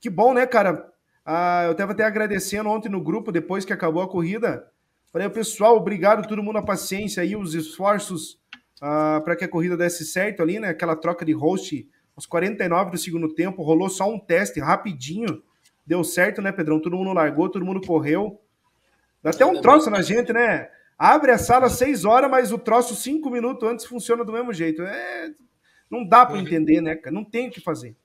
[0.00, 0.90] Que bom, né, cara?
[1.24, 4.66] Ah, eu estava até agradecendo ontem no grupo, depois que acabou a corrida.
[5.12, 8.40] Falei, pessoal, obrigado todo mundo a paciência aí, os esforços
[8.80, 10.68] ah, para que a corrida desse certo ali, né?
[10.68, 15.42] Aquela troca de host aos 49 do segundo tempo, rolou só um teste rapidinho
[15.90, 16.80] deu certo, né, Pedrão?
[16.80, 18.40] Todo mundo largou, todo mundo correu.
[19.20, 20.70] Dá até um troço na gente, né?
[20.96, 24.52] Abre a sala às seis horas, mas o troço cinco minutos antes funciona do mesmo
[24.52, 24.82] jeito.
[24.82, 25.34] É...
[25.90, 27.12] Não dá para entender, né, cara?
[27.12, 27.96] Não tem o que fazer.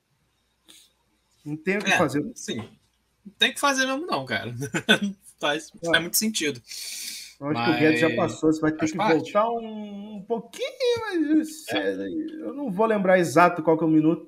[1.44, 2.28] Não tem o que é, fazer.
[2.34, 2.56] Sim.
[3.24, 4.52] Não tem o que fazer mesmo, não, cara.
[5.38, 5.86] faz, é.
[5.86, 6.60] faz muito sentido.
[7.40, 7.64] Eu acho mas...
[7.66, 9.32] que o Guedes já passou, você vai ter que parte.
[9.32, 11.94] voltar um, um pouquinho, mas é.
[12.40, 14.26] eu não vou lembrar exato qual que é o minuto.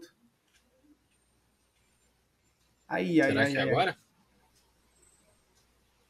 [2.88, 3.96] Aí, Será aí, que é agora?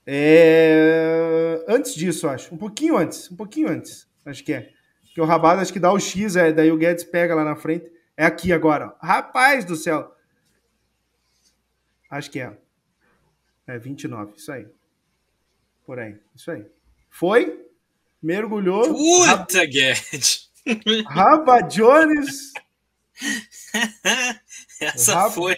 [0.07, 1.65] É...
[1.69, 2.55] Antes disso, acho.
[2.55, 3.31] Um pouquinho antes.
[3.31, 4.09] Um pouquinho antes.
[4.25, 4.73] Acho que é.
[5.13, 7.57] Que o Rabado acho que dá o X, é, daí o Guedes pega lá na
[7.57, 7.91] frente.
[8.17, 8.95] É aqui agora.
[9.03, 10.15] Rapaz do céu.
[12.09, 12.57] Acho que é.
[13.67, 14.67] É 29, isso aí.
[15.85, 16.65] Por aí, isso aí.
[17.11, 17.67] Foi,
[18.23, 18.95] mergulhou.
[18.95, 20.51] Puta, Guedes!
[21.09, 22.53] Raba Jones.
[24.81, 25.57] Essa foi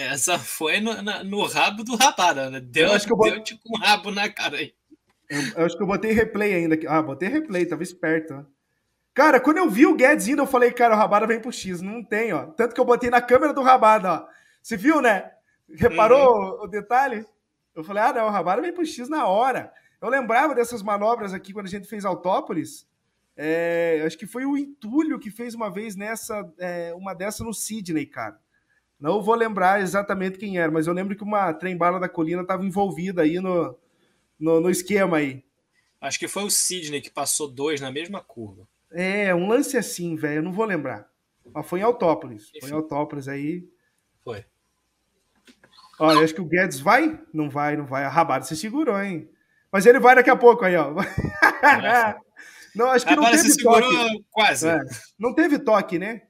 [0.00, 2.60] essa foi no, na, no rabo do Rabada, né?
[2.60, 3.30] Deu, eu acho que eu bot...
[3.30, 4.72] deu tipo um rabo na cara aí.
[5.28, 6.78] Eu, eu, acho que eu botei replay ainda.
[6.88, 8.46] Ah, botei replay, tava esperto.
[9.14, 11.80] Cara, quando eu vi o Guedes indo, eu falei, cara, o Rabada vem pro X.
[11.80, 12.46] Não tem, ó.
[12.46, 14.26] Tanto que eu botei na câmera do Rabada, ó.
[14.62, 15.30] Você viu, né?
[15.68, 16.60] Reparou uhum.
[16.60, 17.24] o, o detalhe?
[17.74, 19.72] Eu falei, ah, não, o Rabada vem pro X na hora.
[20.00, 22.88] Eu lembrava dessas manobras aqui quando a gente fez Autópolis.
[23.36, 27.54] É, acho que foi o Entulho que fez uma vez nessa, é, uma dessa no
[27.54, 28.38] Sidney, cara.
[29.00, 32.64] Não vou lembrar exatamente quem era, mas eu lembro que uma trem-bala da colina estava
[32.64, 33.74] envolvida aí no,
[34.38, 35.42] no, no, esquema aí.
[36.00, 38.68] Acho que foi o Sidney que passou dois na mesma curva.
[38.90, 41.08] É, um lance assim, velho, eu não vou lembrar.
[41.52, 42.50] Mas foi em Autópolis.
[42.50, 42.60] Enfim.
[42.60, 43.66] Foi em Autópolis aí.
[44.22, 44.44] Foi.
[45.98, 47.18] Olha, acho que o Guedes vai?
[47.32, 48.04] Não vai, não vai.
[48.04, 49.30] A Rabada se segurou, hein?
[49.72, 50.92] Mas ele vai daqui a pouco aí, ó.
[52.74, 54.24] não, acho que não teve se toque.
[54.30, 54.68] quase.
[54.68, 54.78] É,
[55.18, 56.22] não teve toque, né?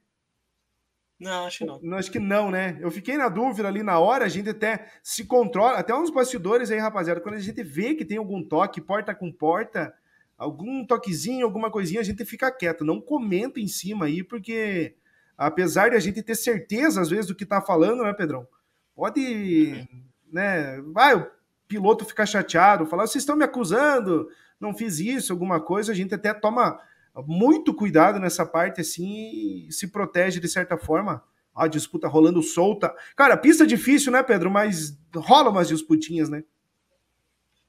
[1.21, 1.79] Não, acho que não.
[1.83, 1.97] não.
[1.99, 2.79] Acho que não, né?
[2.81, 6.71] Eu fiquei na dúvida ali na hora, a gente até se controla, até uns bastidores
[6.71, 9.93] aí, rapaziada, quando a gente vê que tem algum toque, porta com porta,
[10.35, 14.95] algum toquezinho, alguma coisinha, a gente fica quieto, não comenta em cima aí, porque
[15.37, 18.47] apesar de a gente ter certeza às vezes do que tá falando, né, Pedrão?
[18.95, 19.87] Pode,
[20.33, 21.29] né, vai o
[21.67, 24.27] piloto ficar chateado, falar, vocês estão me acusando,
[24.59, 26.79] não fiz isso, alguma coisa, a gente até toma
[27.15, 31.23] muito cuidado nessa parte assim e se protege de certa forma.
[31.53, 32.95] A disputa rolando solta.
[33.15, 34.49] Cara, pista difícil, né, Pedro?
[34.49, 36.43] Mas rola umas disputinhas, né?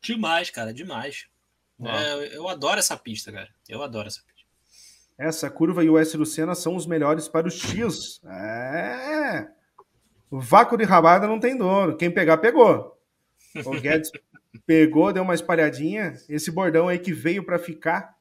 [0.01, 1.27] Demais, cara, demais.
[1.81, 3.49] É, eu adoro essa pista, cara.
[3.69, 4.33] Eu adoro essa pista.
[5.19, 8.21] Essa curva e o S Senna são os melhores para o X.
[8.25, 9.49] É.
[10.31, 11.97] O vácuo de rabada não tem dono.
[11.97, 12.99] Quem pegar, pegou.
[13.65, 14.11] O Guedes
[14.67, 16.15] pegou, deu uma espalhadinha.
[16.29, 18.17] Esse bordão aí que veio para ficar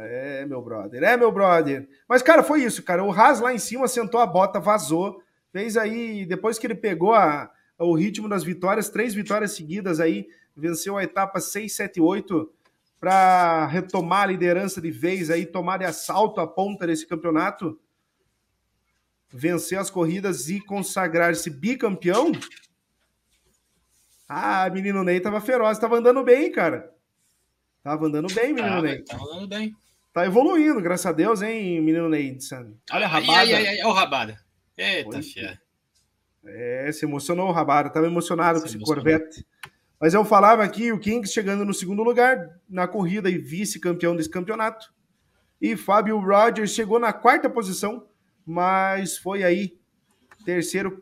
[0.00, 1.02] é, meu brother.
[1.02, 1.88] É, meu brother.
[2.08, 3.02] Mas, cara, foi isso, cara.
[3.04, 5.22] O Haas lá em cima sentou a bota, vazou.
[5.52, 10.28] Fez aí, depois que ele pegou a, o ritmo das vitórias, três vitórias seguidas aí,
[10.56, 12.52] venceu a etapa 6, 7, 8
[13.00, 17.78] para retomar a liderança de vez aí, tomar de assalto a ponta desse campeonato,
[19.30, 22.32] vencer as corridas e consagrar-se bicampeão.
[24.28, 26.92] Ah, menino Ney tava feroz, tava andando bem, cara.
[27.82, 29.02] Tava andando bem, menino Ah, Ney.
[29.04, 29.74] Tava andando bem.
[30.18, 32.36] Tá evoluindo, graças a Deus, hein, menino Ney.
[32.90, 33.38] Olha a rabada.
[33.38, 34.40] Ai, ai, ai, olha o rabada.
[34.76, 35.60] Eita, fia.
[36.44, 39.04] É, se emocionou o Rabada, tava emocionado Se com esse emocionou.
[39.04, 39.46] Corvette.
[40.00, 44.28] Mas eu falava aqui, o Kings chegando no segundo lugar na corrida e vice-campeão desse
[44.28, 44.92] campeonato.
[45.60, 48.04] E Fábio Rogers chegou na quarta posição,
[48.44, 49.78] mas foi aí
[50.44, 51.00] terceiro,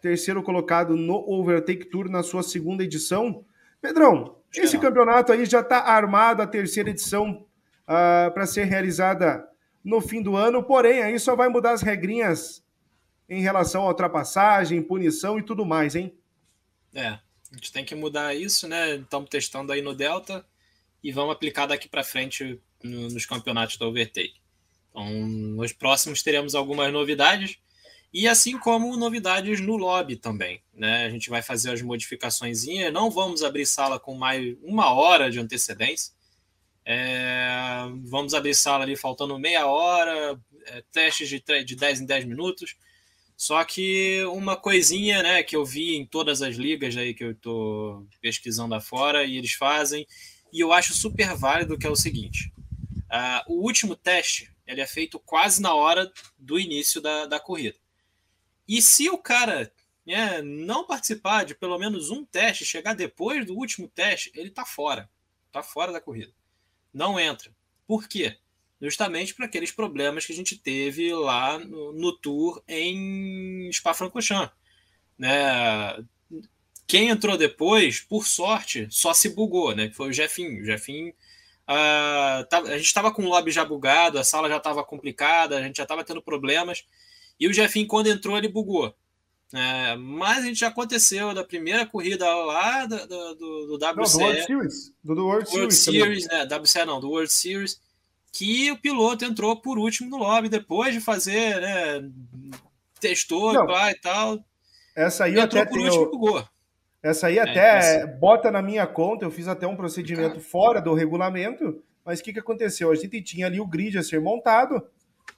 [0.00, 3.44] terceiro colocado no Overtake Tour na sua segunda edição.
[3.82, 7.44] Pedrão, esse campeonato aí já está armado a terceira edição
[7.86, 9.46] para ser realizada
[9.84, 12.64] no fim do ano, porém aí só vai mudar as regrinhas
[13.28, 16.14] em relação à ultrapassagem, punição e tudo mais, hein?
[16.94, 17.20] É, a
[17.52, 18.96] gente tem que mudar isso, né?
[18.96, 20.44] Estamos testando aí no Delta
[21.02, 24.40] e vamos aplicar daqui para frente no- nos campeonatos da Overtake.
[24.90, 27.58] Então, nos próximos teremos algumas novidades
[28.12, 31.04] e assim como novidades no lobby também, né?
[31.04, 35.40] A gente vai fazer as modificações, não vamos abrir sala com mais uma hora de
[35.40, 36.14] antecedência.
[36.84, 42.24] É, vamos abrir sala ali faltando meia hora, é, testes de, de 10 em 10
[42.26, 42.76] minutos.
[43.36, 47.34] Só que uma coisinha, né, que eu vi em todas as ligas aí que eu
[47.34, 50.06] tô pesquisando afora e eles fazem,
[50.52, 52.52] e eu acho super válido que é o seguinte:
[53.10, 57.76] ah, o último teste ele é feito quase na hora do início da, da corrida.
[58.66, 59.70] E se o cara
[60.06, 64.64] né, não participar de pelo menos um teste, chegar depois do último teste, ele tá
[64.64, 65.10] fora,
[65.52, 66.32] tá fora da corrida,
[66.94, 67.50] não entra.
[67.86, 68.38] Por quê?
[68.80, 74.54] justamente para aqueles problemas que a gente teve lá no, no tour em Spa-Francorchamps.
[75.18, 76.04] Né?
[76.86, 79.90] Quem entrou depois, por sorte, só se bugou, né?
[79.90, 80.62] Foi o Jefinho.
[80.62, 81.14] O Jefinho
[81.66, 85.56] ah, tá- a gente estava com o lobby já bugado, a sala já estava complicada,
[85.56, 86.84] a gente já estava tendo problemas.
[87.40, 88.94] E o Jefinho, quando entrou, ele bugou.
[89.52, 89.96] Né?
[89.96, 94.18] mas a gente já aconteceu da primeira corrida lá do, do, do, do Não, do.
[94.18, 94.92] World Series.
[95.02, 96.24] Do, do World, World Series.
[96.24, 96.46] Series, né?
[96.46, 97.80] WCE não, do World Series,
[98.32, 102.10] que o piloto entrou por último no lobby depois de fazer, né?
[103.00, 103.66] Testou Não.
[103.66, 104.44] pá, e tal.
[104.96, 106.48] Essa aí entrou até por último e bugou.
[107.02, 110.94] Essa aí É, até bota na minha conta, eu fiz até um procedimento fora do
[110.94, 112.90] regulamento, mas o que, que aconteceu?
[112.90, 114.82] A gente tinha ali o grid a ser montado,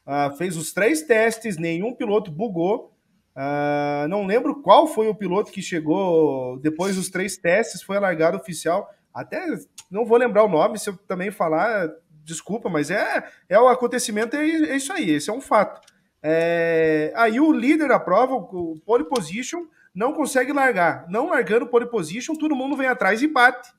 [0.06, 2.95] ah, fez os três testes, nenhum piloto bugou.
[3.36, 8.00] Ah, não lembro qual foi o piloto que chegou depois dos três testes, foi a
[8.00, 8.90] largada oficial.
[9.12, 9.44] Até
[9.90, 11.90] não vou lembrar o nome, se eu também falar,
[12.24, 15.80] desculpa, mas é, é o acontecimento, é, é isso aí, esse é um fato.
[16.22, 21.06] É, aí o líder da prova, o o pole position, não consegue largar.
[21.08, 23.72] Não largando pole position, todo mundo vem atrás e bate.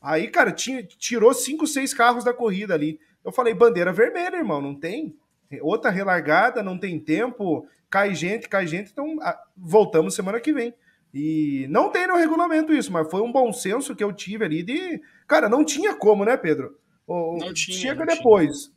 [0.00, 3.00] Aí, cara, tirou cinco, seis carros da corrida ali.
[3.24, 5.16] Eu falei, bandeira vermelha, irmão, não tem.
[5.62, 10.74] Outra relargada, não tem tempo, cai gente, cai gente, então ah, voltamos semana que vem.
[11.14, 14.64] E não tem no regulamento isso, mas foi um bom senso que eu tive ali
[14.64, 15.00] de.
[15.28, 16.76] Cara, não tinha como, né, Pedro?
[17.06, 18.72] O- Não tinha, Chega não depois.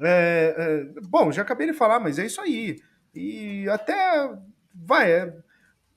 [0.00, 0.54] É,
[0.96, 2.76] é, bom, já acabei de falar, mas é isso aí.
[3.12, 4.30] E até.
[4.72, 5.34] Vai, é,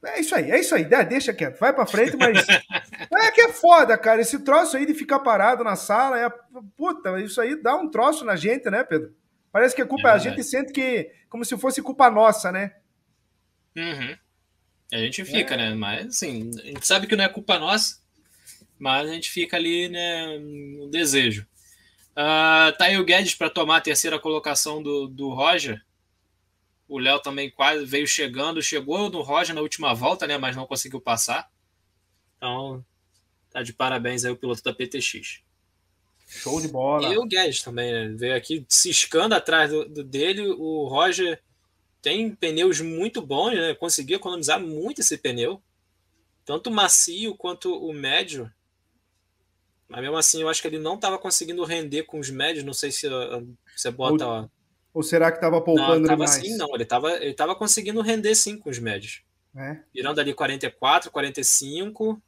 [0.05, 0.87] é isso aí, é isso aí.
[0.89, 2.47] É, deixa quieto, vai pra frente, mas.
[3.13, 4.21] é que é foda, cara.
[4.21, 6.27] Esse troço aí de ficar parado na sala, é.
[6.75, 9.13] Puta, isso aí dá um troço na gente, né, Pedro?
[9.51, 10.07] Parece que a culpa.
[10.07, 10.35] É a verdade.
[10.35, 11.11] gente sente que.
[11.33, 12.75] Como se fosse culpa nossa, né?
[13.75, 14.15] Uhum.
[14.91, 15.73] A gente fica, né?
[15.73, 17.97] Mas assim, a gente sabe que não é culpa nossa,
[18.77, 21.47] mas a gente fica ali, né, no desejo.
[22.15, 25.83] Ah, tá aí o Guedes para tomar a terceira colocação do, do Roger.
[26.87, 30.37] O Léo também quase veio chegando, chegou no Roger na última volta, né?
[30.37, 31.51] Mas não conseguiu passar.
[32.37, 32.85] Então,
[33.49, 35.41] tá de parabéns aí o piloto da PTX.
[36.27, 37.13] Show de bola.
[37.13, 38.07] E o Guedes também, né?
[38.15, 40.47] Veio aqui ciscando atrás do, do- dele.
[40.47, 41.41] O Roger
[42.01, 43.73] tem pneus muito bons, né?
[43.75, 45.61] Conseguiu economizar muito esse pneu.
[46.45, 48.51] Tanto o macio quanto o médio.
[49.87, 52.65] Mas mesmo assim, eu acho que ele não estava conseguindo render com os médios.
[52.65, 54.27] Não sei se uh, você bota.
[54.27, 54.47] ó.
[54.93, 56.31] Ou será que tava Não, poupando tava demais?
[56.37, 56.73] assim, não.
[56.73, 59.21] Ele estava ele tava conseguindo render sim com os médios.
[59.55, 62.19] É, Virando ali 44, 45,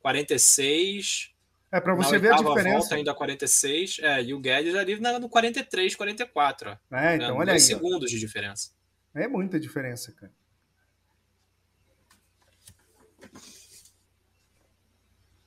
[0.00, 1.30] 46.
[1.70, 2.78] É para na você ver a diferença.
[2.78, 3.98] volta ainda 46.
[4.00, 6.70] É, e o Guedes ali na- no 43, 44.
[6.70, 6.96] Ó.
[6.96, 7.16] É, Né?
[7.16, 7.60] então, olha aí.
[7.60, 8.70] Segundos de diferença.
[9.14, 10.32] É muita diferença, cara.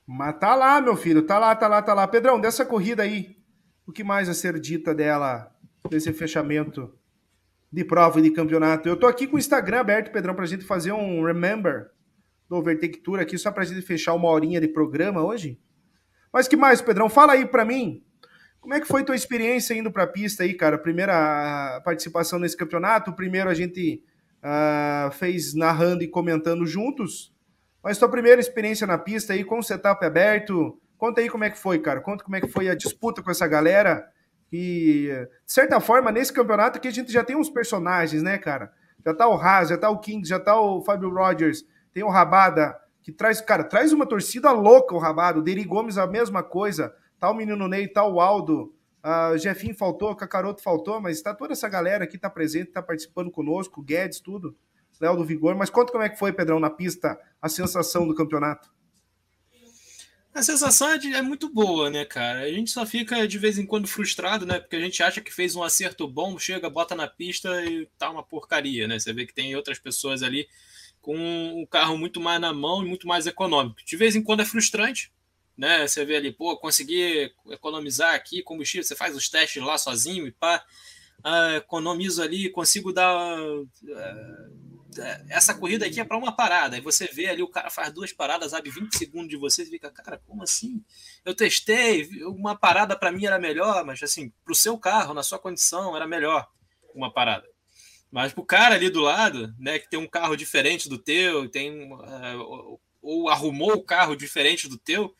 [0.06, 2.06] Mas tá lá, meu filho, tá lá, tá lá, tá lá.
[2.08, 3.36] Pedrão, dessa corrida aí,
[3.86, 5.54] o que mais a ser dita dela,
[5.88, 6.92] desse fechamento
[7.70, 8.88] de prova e de campeonato?
[8.88, 11.90] Eu tô aqui com o Instagram aberto, Pedrão, pra gente fazer um remember
[12.48, 15.58] do Overtake Tour aqui, só pra gente fechar uma horinha de programa hoje.
[16.32, 17.08] Mas que mais, Pedrão?
[17.08, 18.02] Fala aí pra mim.
[18.60, 20.78] Como é que foi tua experiência indo pra pista aí, cara?
[20.78, 23.12] Primeira participação nesse campeonato.
[23.12, 24.02] Primeiro a gente
[24.42, 27.34] ah, fez narrando e comentando juntos.
[27.82, 31.50] Mas tua primeira experiência na pista aí, com o setup aberto, Conta aí como é
[31.50, 32.00] que foi, cara.
[32.00, 34.08] Conta como é que foi a disputa com essa galera.
[34.52, 35.08] E,
[35.44, 38.72] de certa forma, nesse campeonato que a gente já tem uns personagens, né, cara?
[39.04, 42.08] Já tá o Haas, já tá o Kings, já tá o Fábio Rogers, tem o
[42.08, 45.38] Rabada, que traz, cara, traz uma torcida louca o Rabada.
[45.38, 46.94] O Deri Gomes a mesma coisa.
[47.18, 48.74] Tá o Menino Ney, tá o Aldo.
[49.04, 53.30] Uh, Jefinho faltou, Cacaroto faltou, mas tá toda essa galera aqui, tá presente, tá participando
[53.30, 54.56] conosco, Guedes, tudo.
[55.00, 55.56] Léo do Vigor.
[55.56, 58.72] Mas conta como é que foi, Pedrão, na pista, a sensação do campeonato.
[60.34, 62.40] A sensação é, de, é, muito boa, né, cara?
[62.40, 64.60] A gente só fica de vez em quando frustrado, né?
[64.60, 68.08] Porque a gente acha que fez um acerto bom, chega, bota na pista e tá
[68.08, 68.98] uma porcaria, né?
[68.98, 70.48] Você vê que tem outras pessoas ali
[71.02, 73.84] com um carro muito mais na mão e muito mais econômico.
[73.84, 75.12] De vez em quando é frustrante,
[75.58, 75.86] né?
[75.86, 80.32] Você vê ali, pô, conseguir economizar aqui combustível, você faz os testes lá sozinho e
[80.32, 80.64] pá,
[81.22, 83.36] ah, economizo ali, consigo dar.
[84.98, 86.76] É, essa corrida aqui é para uma parada.
[86.76, 89.66] E você vê ali, o cara faz duas paradas, abre 20 segundos de você e
[89.66, 90.84] fica, cara, como assim?
[91.24, 95.22] Eu testei, uma parada para mim era melhor, mas assim, para o seu carro, na
[95.22, 96.48] sua condição, era melhor
[96.94, 97.51] uma parada.
[98.12, 101.48] Mas para o cara ali do lado, né, que tem um carro diferente do teu,
[101.48, 105.14] tem uh, ou arrumou o carro diferente do teu,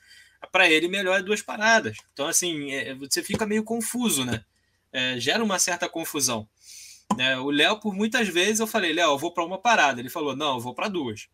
[0.52, 1.96] para ele melhor é duas paradas.
[2.12, 4.44] Então, assim, é, você fica meio confuso, né?
[4.92, 6.46] É, gera uma certa confusão.
[7.16, 7.38] Né?
[7.38, 10.00] O Léo, por muitas vezes, eu falei, Léo, eu vou para uma parada.
[10.00, 11.28] Ele falou, não, eu vou para duas.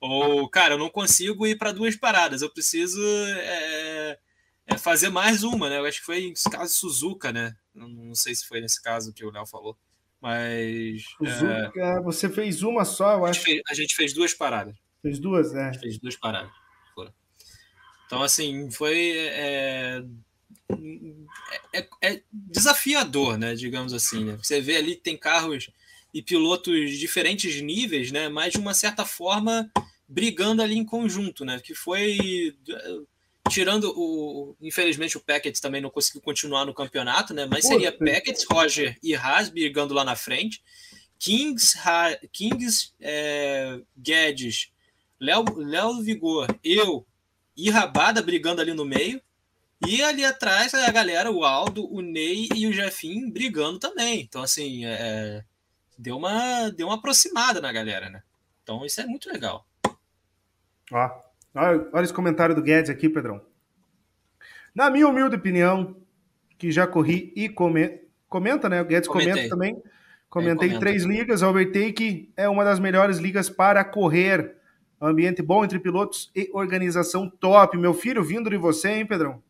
[0.00, 4.18] Ou, cara, eu não consigo ir para duas paradas, eu preciso é,
[4.66, 5.78] é fazer mais uma, né?
[5.78, 7.54] Eu acho que foi no caso Suzuka, né?
[7.74, 9.76] Não, não sei se foi nesse caso que o Léo falou.
[10.20, 11.02] Mas.
[11.16, 12.00] Suzuka, é...
[12.02, 13.40] você fez uma só, eu acho.
[13.40, 14.76] A gente, fez, a gente fez duas paradas.
[15.02, 15.72] Fez duas, né?
[15.80, 16.52] fez duas paradas.
[18.10, 19.12] Então, assim, foi.
[19.16, 20.02] É,
[21.72, 23.54] é, é, desafiador, né?
[23.54, 24.24] Digamos assim.
[24.24, 24.38] Né?
[24.42, 25.70] Você vê ali que tem carros
[26.12, 28.28] e pilotos de diferentes níveis, né?
[28.28, 29.70] Mas de uma certa forma
[30.08, 31.60] brigando ali em conjunto, né?
[31.60, 32.56] Que foi
[33.50, 37.46] tirando o, infelizmente o Packets também não conseguiu continuar no campeonato, né?
[37.46, 40.62] Mas seria Packets, Roger e Haas brigando lá na frente,
[41.18, 44.72] Kings, ha, Kings, é, Guedes,
[45.20, 47.06] Léo, Léo Vigor, eu
[47.54, 49.20] e Rabada brigando ali no meio.
[49.86, 54.20] E ali atrás a galera, o Aldo, o Ney e o Jefim brigando também.
[54.20, 55.44] Então, assim, é, é,
[55.98, 58.22] deu, uma, deu uma aproximada na galera, né?
[58.62, 59.66] Então, isso é muito legal.
[60.92, 63.40] Ó, olha, olha esse comentário do Guedes aqui, Pedrão.
[64.74, 65.96] Na minha humilde opinião,
[66.58, 68.80] que já corri e come, comenta, né?
[68.80, 69.32] O Guedes Comentei.
[69.32, 69.82] comenta também.
[70.28, 71.42] Comentei é, três ligas.
[71.42, 74.56] A Overtake é uma das melhores ligas para correr.
[75.00, 77.76] Ambiente bom entre pilotos e organização top.
[77.76, 79.42] Meu filho vindo de você, hein, Pedrão?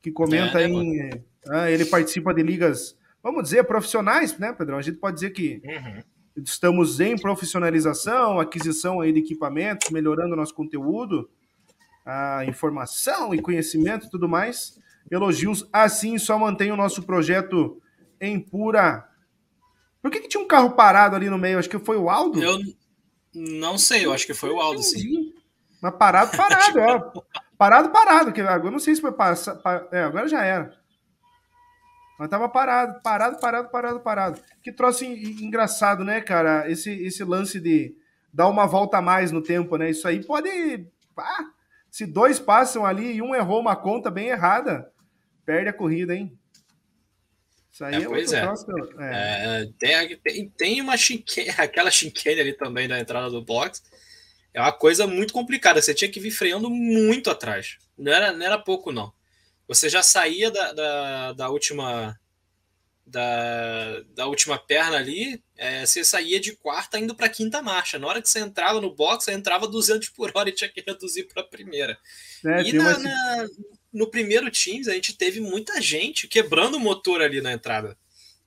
[0.00, 1.24] que comenta é, né, em.
[1.48, 4.78] Ah, ele participa de ligas, vamos dizer, profissionais, né, Pedrão?
[4.78, 6.02] A gente pode dizer que uhum.
[6.44, 11.28] Estamos em profissionalização, aquisição aí de equipamentos, melhorando nosso conteúdo,
[12.04, 14.78] a informação e conhecimento e tudo mais.
[15.10, 17.80] Elogios assim só mantém o nosso projeto
[18.20, 19.08] em pura.
[20.02, 21.58] Por que, que tinha um carro parado ali no meio?
[21.58, 22.42] Acho que foi o Aldo?
[22.42, 22.58] Eu
[23.34, 25.32] não sei, eu acho que foi o Aldo, sim.
[25.80, 27.22] Mas parado, parado, é.
[27.56, 29.60] Parado, parado, que agora não sei se foi passar.
[29.90, 30.72] É, agora já era.
[32.18, 34.40] Mas tava parado, parado, parado, parado, parado.
[34.62, 36.68] Que troço engraçado, né, cara?
[36.70, 37.94] Esse, esse lance de
[38.32, 39.90] dar uma volta a mais no tempo, né?
[39.90, 40.48] Isso aí pode.
[41.16, 41.50] Ah,
[41.90, 44.90] se dois passam ali e um errou uma conta bem errada,
[45.44, 46.36] perde a corrida, hein?
[47.72, 48.42] Isso aí é, é pois é.
[48.42, 48.66] Troço,
[48.98, 49.62] é.
[49.80, 53.82] é tem, tem, uma chinquene, aquela chinquene ali também da entrada do box
[54.52, 55.80] é uma coisa muito complicada.
[55.80, 57.78] Você tinha que vir freando muito atrás.
[57.96, 59.12] Não era, não era pouco, não.
[59.68, 62.18] Você já saía da, da, da última
[63.08, 67.98] da, da última perna ali, é, você saía de quarta indo para quinta marcha.
[67.98, 70.82] Na hora que você entrava no box, você entrava 200 por hora e tinha que
[70.86, 71.98] reduzir para a primeira.
[72.44, 72.98] É, e na, uma...
[72.98, 73.48] na,
[73.92, 77.96] no primeiro Teams, a gente teve muita gente quebrando o motor ali na entrada.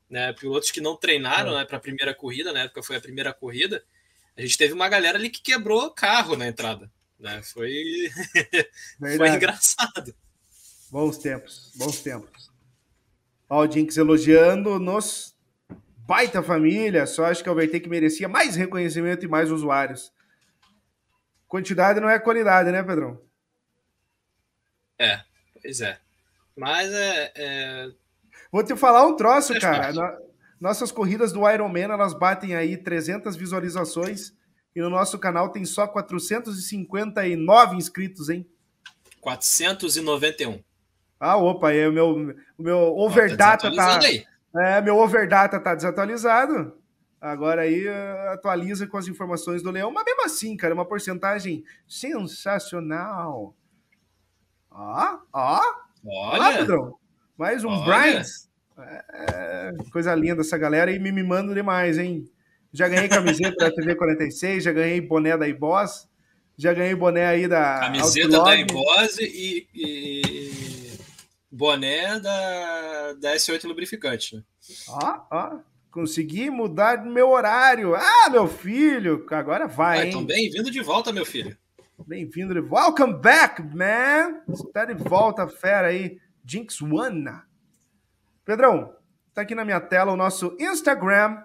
[0.10, 0.32] Né?
[0.34, 1.60] Pilotos que não treinaram é.
[1.60, 3.84] né, para a primeira corrida, na época foi a primeira corrida,
[4.38, 6.92] a gente teve uma galera ali que quebrou carro na entrada.
[7.20, 7.42] Né?
[7.44, 8.10] Foi...
[9.18, 10.16] Foi engraçado.
[10.92, 12.52] Bons tempos, bons tempos.
[13.50, 15.34] Ó, o Jinx elogiando nos
[16.06, 17.08] baita família.
[17.08, 20.12] Só acho que a Overtake merecia mais reconhecimento e mais usuários.
[21.48, 23.22] Quantidade não é qualidade, né, Pedrão?
[25.00, 25.22] É,
[25.62, 25.98] pois é.
[26.58, 27.32] Mas é.
[27.36, 27.90] é...
[28.52, 29.94] Vou te falar um troço, cara.
[30.60, 34.34] Nossas corridas do Ironman, elas batem aí 300 visualizações
[34.76, 38.46] e no nosso canal tem só 459 inscritos, hein?
[39.22, 40.62] 491.
[41.24, 44.10] Ah, opa, é o meu, o meu overdata tá, tá
[44.56, 46.76] É, meu overdata tá desatualizado.
[47.22, 51.64] Agora aí eh, atualiza com as informações do Leão, mas mesmo assim, cara, uma porcentagem
[51.88, 53.56] sensacional.
[54.72, 55.62] Ó, ó.
[56.04, 56.96] Olha, Pedrão.
[57.38, 58.26] Mais um Bryant.
[58.80, 62.28] É, coisa linda essa galera e me mimando demais, hein?
[62.74, 66.10] Já ganhei camiseta da TV 46, já ganhei boné da iBoss,
[66.58, 67.82] já ganhei boné aí da.
[67.82, 70.22] Camiseta da iBoss e, e,
[71.52, 74.38] boné da, da S8 Lubrificante.
[74.38, 74.44] Né?
[74.88, 75.60] Ó, ó.
[75.92, 77.94] Consegui mudar meu horário.
[77.94, 80.06] Ah, meu filho, agora vai, ah?
[80.06, 81.58] Então, bem-vindo de volta, meu filho.
[82.08, 83.04] Bem-vindo de volta.
[83.04, 84.42] Welcome back, man.
[84.48, 86.18] Está de volta, fera aí.
[86.46, 87.30] Jinx One.
[88.46, 88.96] Pedrão,
[89.34, 91.44] tá aqui na minha tela o nosso Instagram.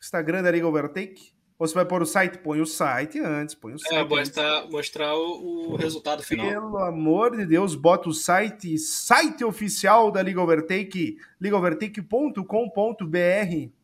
[0.00, 1.37] Instagram da Liga Overtake.
[1.58, 2.38] Ou você vai pôr o site?
[2.38, 3.94] Põe o site antes, põe o site.
[3.94, 6.46] É, mostrar, mostrar o, o, resultado final.
[6.46, 13.78] Pelo amor de Deus, bota o site, site oficial da Liga Overtake, ligaovertake.com.br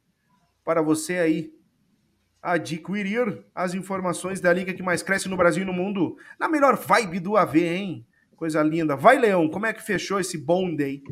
[0.64, 1.52] para você aí
[2.42, 6.16] adquirir as informações da liga que mais cresce no Brasil e no mundo.
[6.38, 8.06] Na melhor vibe do AV, hein?
[8.36, 8.94] Coisa linda.
[8.94, 11.02] Vai, Leão, como é que fechou esse bom day?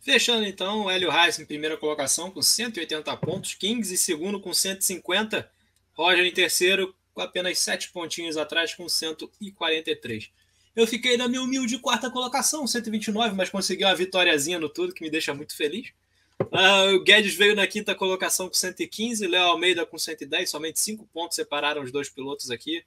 [0.00, 4.52] Fechando então, o Hélio Reis em primeira colocação com 180 pontos, Kings em segundo com
[4.52, 5.48] 150,
[5.94, 10.30] Roger em terceiro com apenas 7 pontinhos atrás com 143.
[10.74, 15.02] Eu fiquei na minha humilde quarta colocação, 129, mas consegui uma vitóriazinha no tudo que
[15.02, 15.92] me deixa muito feliz.
[16.40, 21.06] Uh, o Guedes veio na quinta colocação com 115, Léo Almeida com 110, somente 5
[21.12, 22.82] pontos separaram os dois pilotos aqui.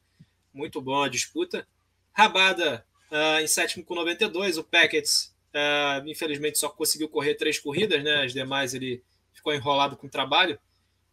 [0.54, 1.68] Muito bom a disputa.
[2.12, 8.04] Rabada uh, em sétimo com 92, o Packets uh, infelizmente só conseguiu correr três corridas,
[8.04, 8.24] né?
[8.24, 9.04] As demais ele
[9.34, 10.60] ficou enrolado com trabalho,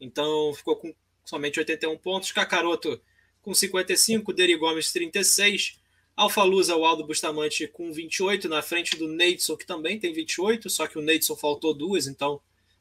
[0.00, 0.94] então ficou com
[1.24, 2.32] somente 81 pontos.
[2.32, 3.00] Cacaroto
[3.40, 5.80] com 55, Deri Gomes 36,
[6.16, 10.86] Alfaluza, o Aldo Bustamante com 28, na frente do Neidson, que também tem 28, só
[10.86, 12.40] que o Neidson faltou duas, então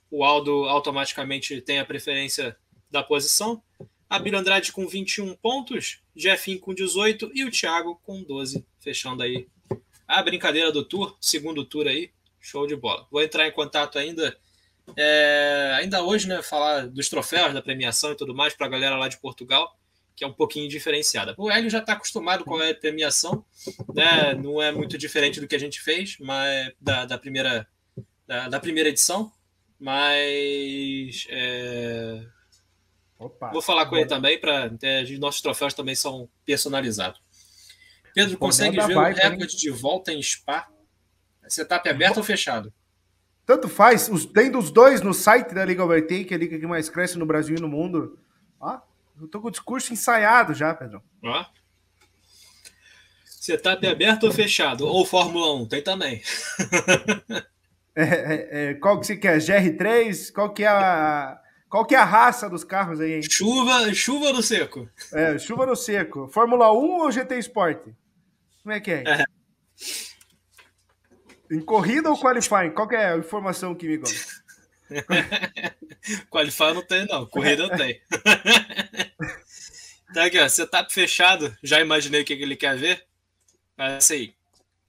[0.09, 2.55] o Aldo automaticamente tem a preferência
[2.89, 3.63] da posição.
[4.09, 9.47] Abílio Andrade com 21 pontos, Jeffinho com 18 e o Thiago com 12, fechando aí
[10.05, 13.07] a brincadeira do tour, segundo tour aí, show de bola.
[13.09, 14.37] Vou entrar em contato ainda,
[14.97, 18.97] é, ainda hoje, né, falar dos troféus, da premiação e tudo mais para a galera
[18.97, 19.75] lá de Portugal
[20.21, 21.33] que é um pouquinho diferenciada.
[21.35, 23.43] O Hélio já está acostumado com a premiação,
[23.91, 24.35] né?
[24.35, 27.67] não é muito diferente do que a gente fez mas, da, da primeira,
[28.27, 29.31] da, da, primeira edição,
[29.79, 32.23] mas é...
[33.17, 37.19] Opa, vou falar com ele também para é, nossos troféus também são personalizados.
[38.13, 40.67] Pedro, consegue ver o recorde de volta em Spa?
[41.47, 42.71] Setup aberto ou fechado?
[43.51, 46.87] Tanto faz, os, tem dos dois no site da Liga Overtake, a liga que mais
[46.87, 48.17] cresce no Brasil e no mundo.
[48.57, 48.79] Ó,
[49.19, 51.03] eu tô com o discurso ensaiado já, Pedro.
[51.21, 51.45] Ó.
[53.25, 54.87] Setup aberto ou fechado?
[54.87, 55.65] Ou Fórmula 1?
[55.65, 56.21] Tem também.
[57.93, 59.37] é, é, é, qual que você quer?
[59.39, 60.31] GR3?
[60.31, 61.37] Qual que é a.
[61.69, 63.21] Qual que é a raça dos carros aí, hein?
[63.21, 64.87] Chuva, chuva no seco.
[65.11, 66.29] É, chuva no seco.
[66.29, 67.89] Fórmula 1 ou GT Sport?
[68.63, 69.03] Como é que é?
[69.05, 69.25] é.
[71.51, 72.71] Em corrida ou qualifying?
[72.71, 74.41] Qual é a informação que me gosta?
[76.31, 77.25] Qualify não tem, não.
[77.25, 78.01] Corrida não tem.
[80.13, 80.47] tá aqui, ó.
[80.47, 81.55] Setup fechado.
[81.61, 83.05] Já imaginei o que ele quer ver.
[83.77, 84.33] Mas assim.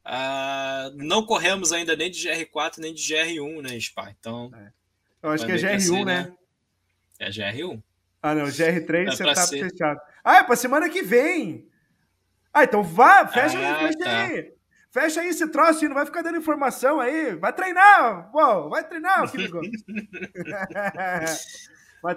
[0.05, 4.15] Uh, não corremos ainda nem de GR4 nem de GR1, né, Spa?
[4.19, 4.51] Então.
[4.55, 4.73] É.
[5.23, 6.23] Eu acho que é GR1, assim, né?
[6.23, 6.33] né?
[7.19, 7.83] É GR1.
[8.23, 8.45] Ah, não.
[8.47, 9.71] GR3 é setup ser...
[9.71, 10.01] fechado.
[10.25, 11.69] Ah, é pra semana que vem.
[12.55, 14.27] Ah, então vá, fecha, ah, fecha tá.
[14.27, 14.53] aí.
[14.93, 17.35] Fecha aí esse troço, não vai ficar dando informação aí.
[17.35, 19.63] Vai treinar, pô, vai treinar, filho.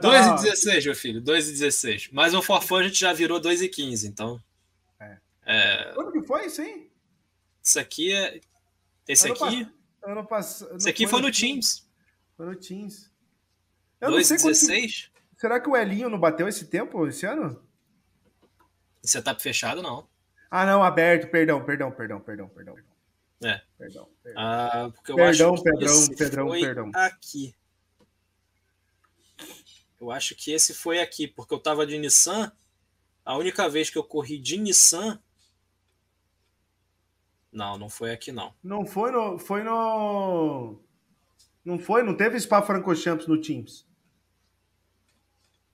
[0.01, 2.09] 2 e 16, meu filho, 2 e 16.
[2.11, 4.43] Mas o Forfã a gente já virou 2 e 15, então.
[4.99, 5.17] É.
[5.45, 5.93] é...
[5.93, 6.91] Quando que foi isso aí?
[7.63, 8.41] Isso aqui é.
[9.07, 9.65] Esse ano aqui.
[10.01, 10.11] Pa...
[10.11, 10.61] Ano pass...
[10.76, 11.89] Esse aqui foi no, no Teams.
[12.36, 13.09] Foi no Teams.
[14.01, 15.11] Eu 2 e 16?
[15.13, 15.39] Que...
[15.39, 17.63] Será que o Elinho não bateu esse tempo esse ano?
[19.01, 20.05] Setup fechado, não.
[20.58, 22.78] Ah, não, aberto, perdão, perdão, perdão, perdão, perdão.
[23.43, 23.62] É.
[23.78, 24.41] Perdão, perdão.
[24.41, 26.91] Ah, porque eu perdão, acho Pedrão, Pedrão, perdão.
[26.95, 27.53] Aqui.
[29.99, 32.53] Eu acho que esse foi aqui, porque eu tava de Nissan.
[33.26, 35.22] A única vez que eu corri de Nissan.
[37.51, 38.53] Não, não foi aqui, não.
[38.64, 39.38] Não foi no.
[39.38, 40.80] Foi no.
[41.66, 42.01] Não foi?
[42.01, 43.86] Não teve Spa Francorchamps no Teams?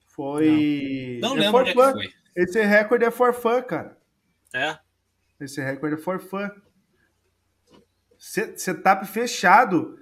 [0.08, 1.20] Foi.
[1.22, 2.12] Não, não é lembro onde é que foi.
[2.34, 4.01] Esse recorde é for fun, cara.
[4.54, 4.78] É.
[5.40, 6.48] Esse recorde é for fun.
[8.18, 9.98] Setup fechado.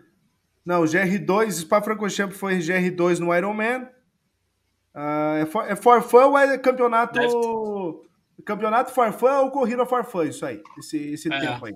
[0.64, 3.88] Não, GR2, Spa Francorchamps foi GR2 no Ironman.
[4.94, 7.18] Uh, é, for, é for fun ou é campeonato.
[7.18, 7.32] Deve...
[8.44, 10.24] Campeonato for fun ou corrida for fun?
[10.24, 11.40] Isso aí, esse, esse é.
[11.40, 11.74] tempo aí.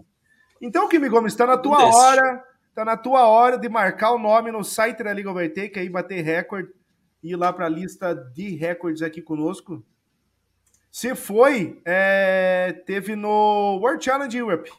[0.60, 2.44] Então, Kimi Gomes, está na tua hora.
[2.74, 6.22] Tá na tua hora de marcar o nome no site da Liga Overtake, aí bater
[6.22, 6.68] recorde
[7.22, 9.84] e ir lá para a lista de recordes aqui conosco.
[10.94, 14.70] Se foi, é, teve no World Challenge Europe.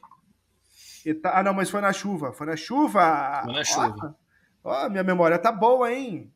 [1.26, 2.32] Ah, não, mas foi na chuva.
[2.32, 3.42] Foi na chuva.
[3.44, 4.18] Foi na chuva.
[4.64, 6.34] Ó, minha memória tá boa, hein?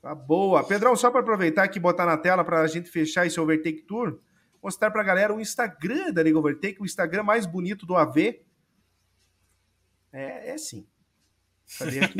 [0.00, 0.62] Tá boa.
[0.62, 3.82] Pedrão, só para aproveitar aqui e botar na tela para a gente fechar esse Overtake
[3.82, 4.20] Tour,
[4.62, 8.40] mostrar para a galera o Instagram da Liga Overtake, o Instagram mais bonito do AV.
[10.12, 10.86] É, é sim.
[11.80, 12.18] Cadê aqui?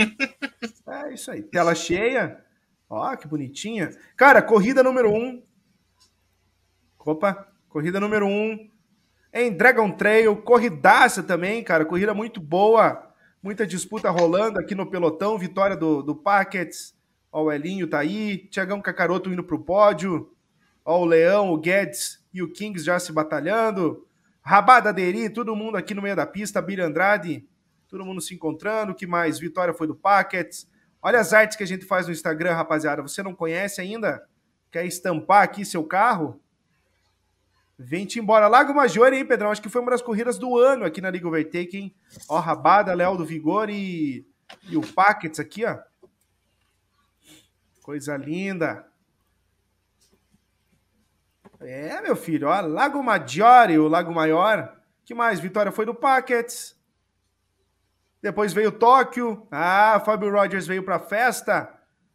[0.91, 1.41] é isso aí.
[1.45, 2.45] Tela cheia.
[2.91, 3.91] Ó, que bonitinha.
[4.17, 5.17] Cara, corrida número 1.
[5.17, 5.46] Um.
[7.07, 8.31] Opa, corrida número 1.
[8.31, 8.71] Um.
[9.33, 11.85] Em Dragon Trail, corridaça também, cara.
[11.85, 13.13] Corrida muito boa.
[13.41, 15.39] Muita disputa rolando aqui no pelotão.
[15.39, 16.97] Vitória do, do Packets.
[17.31, 18.39] Ó, o Elinho tá aí.
[18.49, 20.33] Tiagão Cacaroto indo pro pódio.
[20.85, 24.05] Ó, o Leão, o Guedes e o Kings já se batalhando.
[24.43, 26.61] Rabada Deri, todo mundo aqui no meio da pista.
[26.61, 27.47] Billy Andrade,
[27.87, 28.91] todo mundo se encontrando.
[28.91, 29.39] O que mais?
[29.39, 30.69] Vitória foi do Packets.
[31.01, 33.01] Olha as artes que a gente faz no Instagram, rapaziada.
[33.01, 34.27] Você não conhece ainda?
[34.73, 36.41] Quer estampar aqui seu carro?
[37.79, 38.49] Vem-te embora.
[38.49, 39.51] Lago Majore, hein, Pedrão?
[39.51, 41.95] Acho que foi uma das corridas do ano aqui na Liga Overtake, hein?
[42.29, 44.27] Ó, Rabada, Léo do Vigor e,
[44.69, 45.79] e o Packets aqui, ó.
[47.83, 48.87] Coisa linda.
[51.61, 54.77] É, meu filho, ó, Lago Maggiore, o Lago Maior.
[55.05, 55.41] que mais?
[55.41, 56.77] Vitória foi do Packets.
[58.23, 59.47] Depois veio Tóquio.
[59.51, 61.73] Ah, Fábio Rogers veio pra festa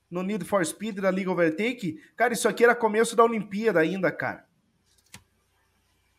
[0.09, 2.01] no Need for Speed da Liga Overtake.
[2.18, 4.45] Cara, isso aqui era começo da Olimpíada ainda, cara.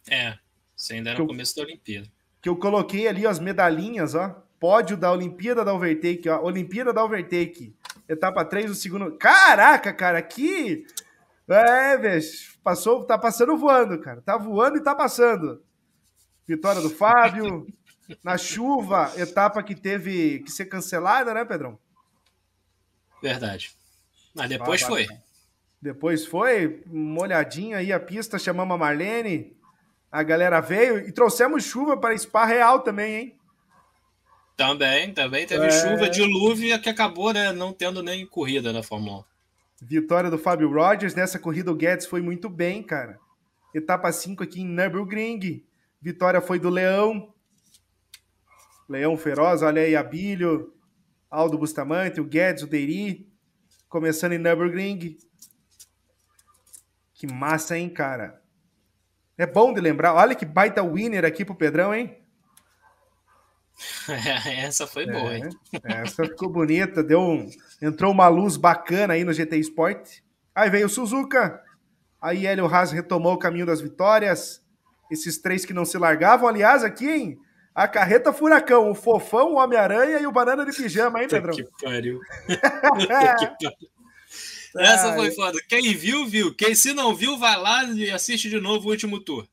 [0.08, 0.38] É,
[0.76, 2.08] isso ainda era que o começo da Olimpíada.
[2.40, 4.44] Que eu coloquei ali as medalhinhas, ó.
[4.58, 6.42] Pódio da Olimpíada da Overtake, ó.
[6.42, 7.74] Olimpíada da Overtake.
[8.08, 9.16] Etapa 3 do segundo.
[9.16, 10.86] Caraca, cara, aqui.
[11.48, 12.22] É, velho.
[12.62, 14.20] Passou, tá passando voando, cara.
[14.20, 15.62] Tá voando e tá passando.
[16.46, 17.66] Vitória do Fábio.
[18.22, 21.78] Na chuva, etapa que teve que ser cancelada, né, Pedrão?
[23.22, 23.74] Verdade.
[24.34, 25.06] Mas depois ah, foi.
[25.80, 29.56] Depois foi, uma olhadinha aí a pista, chamamos a Marlene,
[30.12, 33.38] a galera veio e trouxemos chuva para Spa Real também, hein?
[34.54, 35.70] Também, também teve é...
[35.70, 39.24] chuva, dilúvio que acabou né, não tendo nem corrida na Fórmula 1.
[39.84, 43.18] Vitória do Fábio Rogers, nessa corrida o Guedes foi muito bem, cara.
[43.74, 45.64] Etapa 5 aqui em Nürburgring.
[46.00, 47.32] Vitória foi do Leão.
[48.86, 50.74] Leão Feroz, olha aí, Abílio,
[51.30, 53.26] Aldo Bustamante, o Guedes, o Deri.
[53.88, 55.16] Começando em Nürburgring.
[57.14, 58.41] Que massa, hein, cara?
[59.36, 60.14] É bom de lembrar.
[60.14, 62.18] Olha que baita winner aqui pro Pedrão, hein?
[64.46, 65.48] essa foi boa, hein?
[65.84, 70.20] É, essa ficou bonita, deu um, entrou uma luz bacana aí no GT Sport.
[70.54, 71.62] Aí veio o Suzuka,
[72.20, 74.62] aí Hélio Haas retomou o caminho das vitórias.
[75.10, 77.38] Esses três que não se largavam, aliás, aqui, hein?
[77.74, 81.54] A carreta furacão, o fofão, o Homem-Aranha e o banana de pijama, hein, Pedrão?
[81.54, 82.20] Que pariu.
[84.76, 85.58] Essa foi foda.
[85.68, 86.54] Quem viu, viu.
[86.54, 89.46] Quem se não viu, vai lá e assiste de novo o último tour.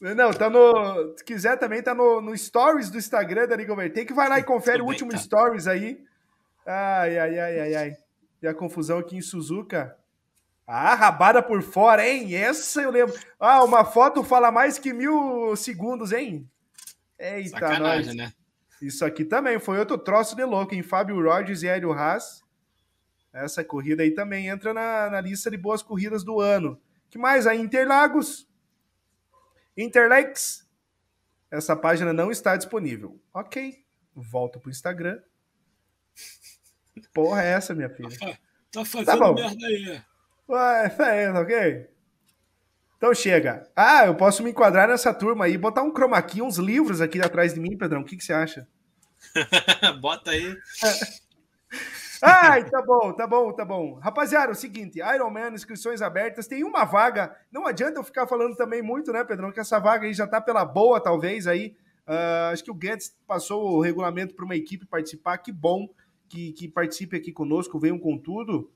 [0.00, 1.16] Não, tá no.
[1.16, 4.12] Se quiser também, tá no, no Stories do Instagram da Liga Overtake.
[4.12, 5.18] Vai lá e confere o último tá.
[5.18, 6.02] Stories aí.
[6.66, 7.96] Ai, ai, ai, ai, ai.
[8.42, 9.96] E a confusão aqui em Suzuka.
[10.66, 12.34] Ah, rabada por fora, hein?
[12.34, 13.14] Essa eu lembro.
[13.38, 16.48] Ah, uma foto fala mais que mil segundos, hein?
[17.18, 18.16] Eita, Sacanagem, nós.
[18.16, 18.32] né?
[18.80, 22.42] Isso aqui também foi outro troço de louco, em Fábio Rogers e Hélio Haas.
[23.32, 26.80] Essa corrida aí também entra na, na lista de boas corridas do ano.
[27.08, 27.46] que mais?
[27.46, 28.46] A Interlagos.
[29.76, 30.68] Interlakes,
[31.50, 33.18] essa página não está disponível.
[33.32, 35.18] Ok, volto pro Instagram.
[37.14, 38.18] Porra, é essa, minha filha?
[38.18, 38.38] Tá,
[38.70, 40.02] tá fazendo tá merda aí.
[40.48, 41.88] Ué, é, ok.
[42.96, 43.68] Então chega.
[43.74, 47.20] Ah, eu posso me enquadrar nessa turma aí, botar um chroma key, uns livros aqui
[47.20, 48.02] atrás de mim, Pedrão.
[48.02, 48.68] O que, que você acha?
[50.00, 50.56] Bota aí.
[52.24, 53.94] Ai, tá bom, tá bom, tá bom.
[53.94, 57.36] Rapaziada, é o seguinte, Iron Man, inscrições abertas, tem uma vaga.
[57.50, 60.40] Não adianta eu ficar falando também muito, né, Pedrão, que essa vaga aí já tá
[60.40, 61.74] pela boa, talvez, aí.
[62.06, 65.38] Uh, acho que o Guedes passou o regulamento para uma equipe participar.
[65.38, 65.88] Que bom
[66.28, 68.70] que, que participe aqui conosco, venham com tudo.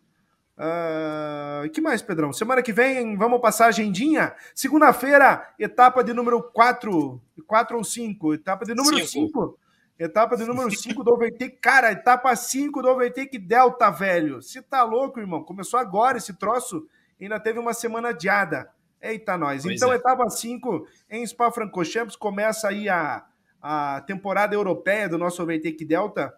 [0.58, 2.32] Uh, que mais, Pedrão?
[2.32, 4.34] Semana que vem, vamos passar a agendinha.
[4.54, 8.34] Segunda-feira, etapa de número 4, 4 ou 5?
[8.34, 9.58] Etapa de número 5.
[9.98, 11.56] Etapa de número 5 do Overtake.
[11.56, 14.42] Cara, etapa 5 do Overtake Delta, velho.
[14.42, 15.42] Você tá louco, irmão?
[15.42, 16.86] Começou agora esse troço.
[17.18, 18.70] Ainda teve uma semana adiada.
[19.00, 19.62] Eita, nós.
[19.62, 19.96] Pois então, é.
[19.96, 22.14] etapa 5 em Spa-Francorchamps.
[22.14, 23.24] Começa aí a,
[23.62, 26.34] a temporada europeia do nosso Overtake Delta.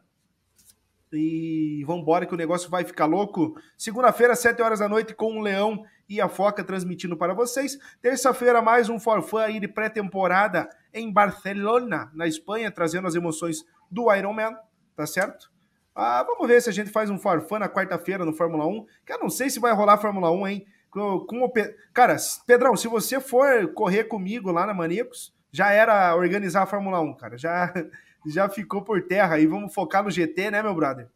[1.13, 3.57] E vambora que o negócio vai ficar louco.
[3.77, 7.77] Segunda-feira, 7 horas da noite, com o Leão e a Foca transmitindo para vocês.
[8.01, 14.13] Terça-feira, mais um forfã aí de pré-temporada em Barcelona, na Espanha, trazendo as emoções do
[14.15, 14.57] Ironman,
[14.97, 15.51] tá certo?
[15.95, 19.13] Ah, vamos ver se a gente faz um forfã na quarta-feira no Fórmula 1, que
[19.13, 20.67] eu não sei se vai rolar Fórmula 1, hein?
[20.91, 21.75] Com, com Pe...
[21.93, 22.17] Cara,
[22.47, 27.15] Pedrão, se você for correr comigo lá na Maníacos, já era organizar a Fórmula 1,
[27.17, 27.37] cara.
[27.37, 27.73] Já
[28.27, 29.47] já ficou por terra aí.
[29.47, 31.09] Vamos focar no GT, né, meu brother?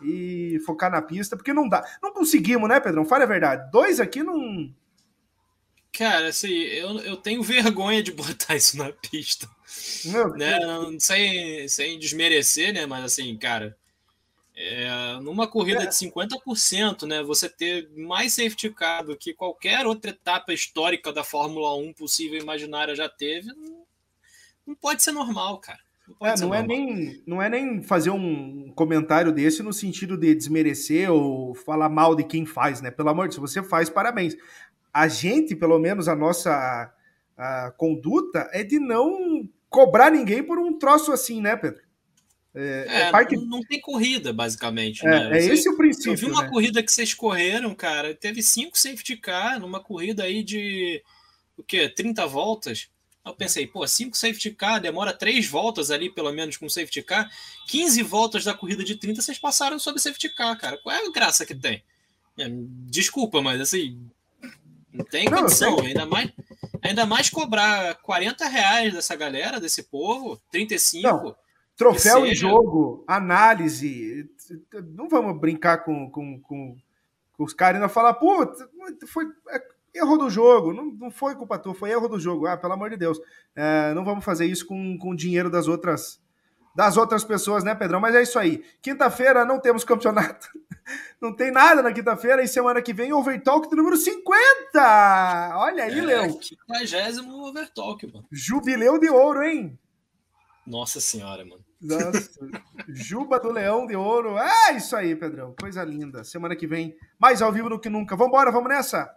[0.00, 1.84] E focar na pista, porque não dá.
[2.02, 3.04] Não conseguimos, né, Pedrão?
[3.04, 3.70] Fala a verdade.
[3.72, 4.72] Dois aqui não.
[5.98, 9.50] Cara, assim, eu, eu tenho vergonha de botar isso na pista.
[10.04, 10.56] Meu né?
[11.00, 12.86] sem, sem desmerecer, né?
[12.86, 13.76] Mas assim, cara,
[14.54, 15.86] é, numa corrida é.
[15.86, 21.24] de 50%, né, você ter mais safety car do que qualquer outra etapa histórica da
[21.24, 23.84] Fórmula 1 possível imaginária já teve, não,
[24.68, 25.80] não pode ser normal, cara.
[26.20, 30.34] Não, é, não é, nem, não é nem fazer um comentário desse no sentido de
[30.34, 32.90] desmerecer ou falar mal de quem faz, né?
[32.90, 34.34] Pelo amor de Deus, você faz, parabéns.
[34.98, 36.92] A gente, pelo menos a nossa
[37.36, 41.80] a conduta, é de não cobrar ninguém por um troço assim, né, Pedro?
[42.52, 43.36] É, é, é parte...
[43.36, 45.06] não, tem corrida, basicamente.
[45.06, 45.38] É, né?
[45.38, 46.12] é esse o princípio.
[46.12, 46.48] Eu vi uma né?
[46.48, 48.12] corrida que vocês correram, cara.
[48.12, 51.00] Teve cinco safety car numa corrida aí de
[51.56, 51.88] o quê?
[51.88, 52.88] 30 voltas.
[53.24, 57.30] Eu pensei, pô, cinco safety car, demora três voltas ali, pelo menos, com safety car.
[57.68, 60.78] 15 voltas da corrida de 30, vocês passaram sobre safety car, cara.
[60.78, 61.84] Qual é a graça que tem?
[62.38, 62.48] É,
[62.88, 64.08] desculpa, mas assim.
[64.92, 65.80] Não tem não, condição.
[65.80, 66.32] Ainda mais,
[66.82, 71.06] ainda mais cobrar 40 reais dessa galera, desse povo, 35.
[71.06, 71.36] Não.
[71.76, 74.28] Troféu em jogo, análise.
[74.94, 76.76] Não vamos brincar com, com, com,
[77.32, 78.52] com os caras ainda falar, pô,
[79.06, 79.62] foi é,
[79.94, 80.72] erro do jogo.
[80.72, 82.46] Não, não foi culpa tua, foi erro do jogo.
[82.46, 83.20] Ah, pelo amor de Deus.
[83.54, 86.20] É, não vamos fazer isso com, com o dinheiro das outras
[86.78, 87.98] das outras pessoas, né, Pedrão?
[87.98, 88.64] Mas é isso aí.
[88.80, 90.48] Quinta-feira não temos campeonato.
[91.20, 95.52] Não tem nada na quinta-feira e semana que vem Overtalk do número 50.
[95.56, 96.40] Olha aí, é, Leão.
[96.40, 98.26] 50 Overtalk, mano.
[98.32, 99.78] Jubileu de ouro, hein?
[100.66, 101.62] Nossa senhora, mano.
[101.78, 102.30] Nossa,
[102.88, 104.38] Juba do Leão de Ouro.
[104.38, 105.54] É isso aí, Pedrão.
[105.60, 106.24] Coisa linda.
[106.24, 108.16] Semana que vem, mais ao vivo do que nunca.
[108.16, 109.14] Vambora, vamos nessa?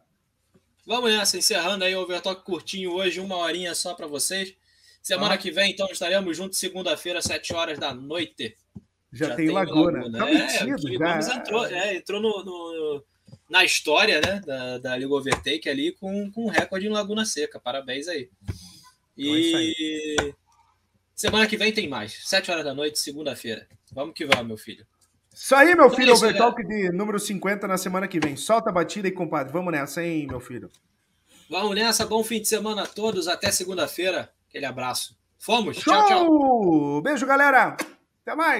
[0.86, 4.55] Vamos nessa, encerrando aí o Overtalk curtinho hoje, uma horinha só para vocês.
[5.02, 5.38] Semana ah.
[5.38, 8.56] que vem, então, estaremos juntos segunda-feira, 7 horas da noite.
[9.12, 9.99] Já, já tem, tem Laguna.
[9.99, 10.20] Laguna.
[10.20, 11.36] Tá é, metido, já.
[11.36, 13.04] entrou, é, entrou no, no,
[13.49, 17.60] na história né, da, da Liga Overtake ali com, com um recorde em Laguna Seca.
[17.60, 18.30] Parabéns aí.
[19.18, 20.34] Então é e
[21.22, 22.18] Semana que vem tem mais.
[22.28, 23.68] Sete horas da noite, segunda-feira.
[23.91, 24.88] Vamos que vamos, meu filho.
[25.32, 26.10] Isso aí, meu então filho.
[26.10, 28.36] É Overtalk de número 50 na semana que vem.
[28.36, 29.54] Solta a batida e compadre.
[29.54, 30.72] Vamos nessa, hein, meu filho.
[31.47, 32.08] Vamos nessa.
[32.08, 33.28] Bom fim de semana a todos.
[33.28, 34.34] Até segunda-feira.
[34.52, 35.18] Aquele abraço.
[35.39, 35.78] Fomos.
[35.78, 35.93] Show!
[35.93, 37.02] Tchau, tchau.
[37.02, 37.78] Beijo, galera.
[38.22, 38.60] Até mais.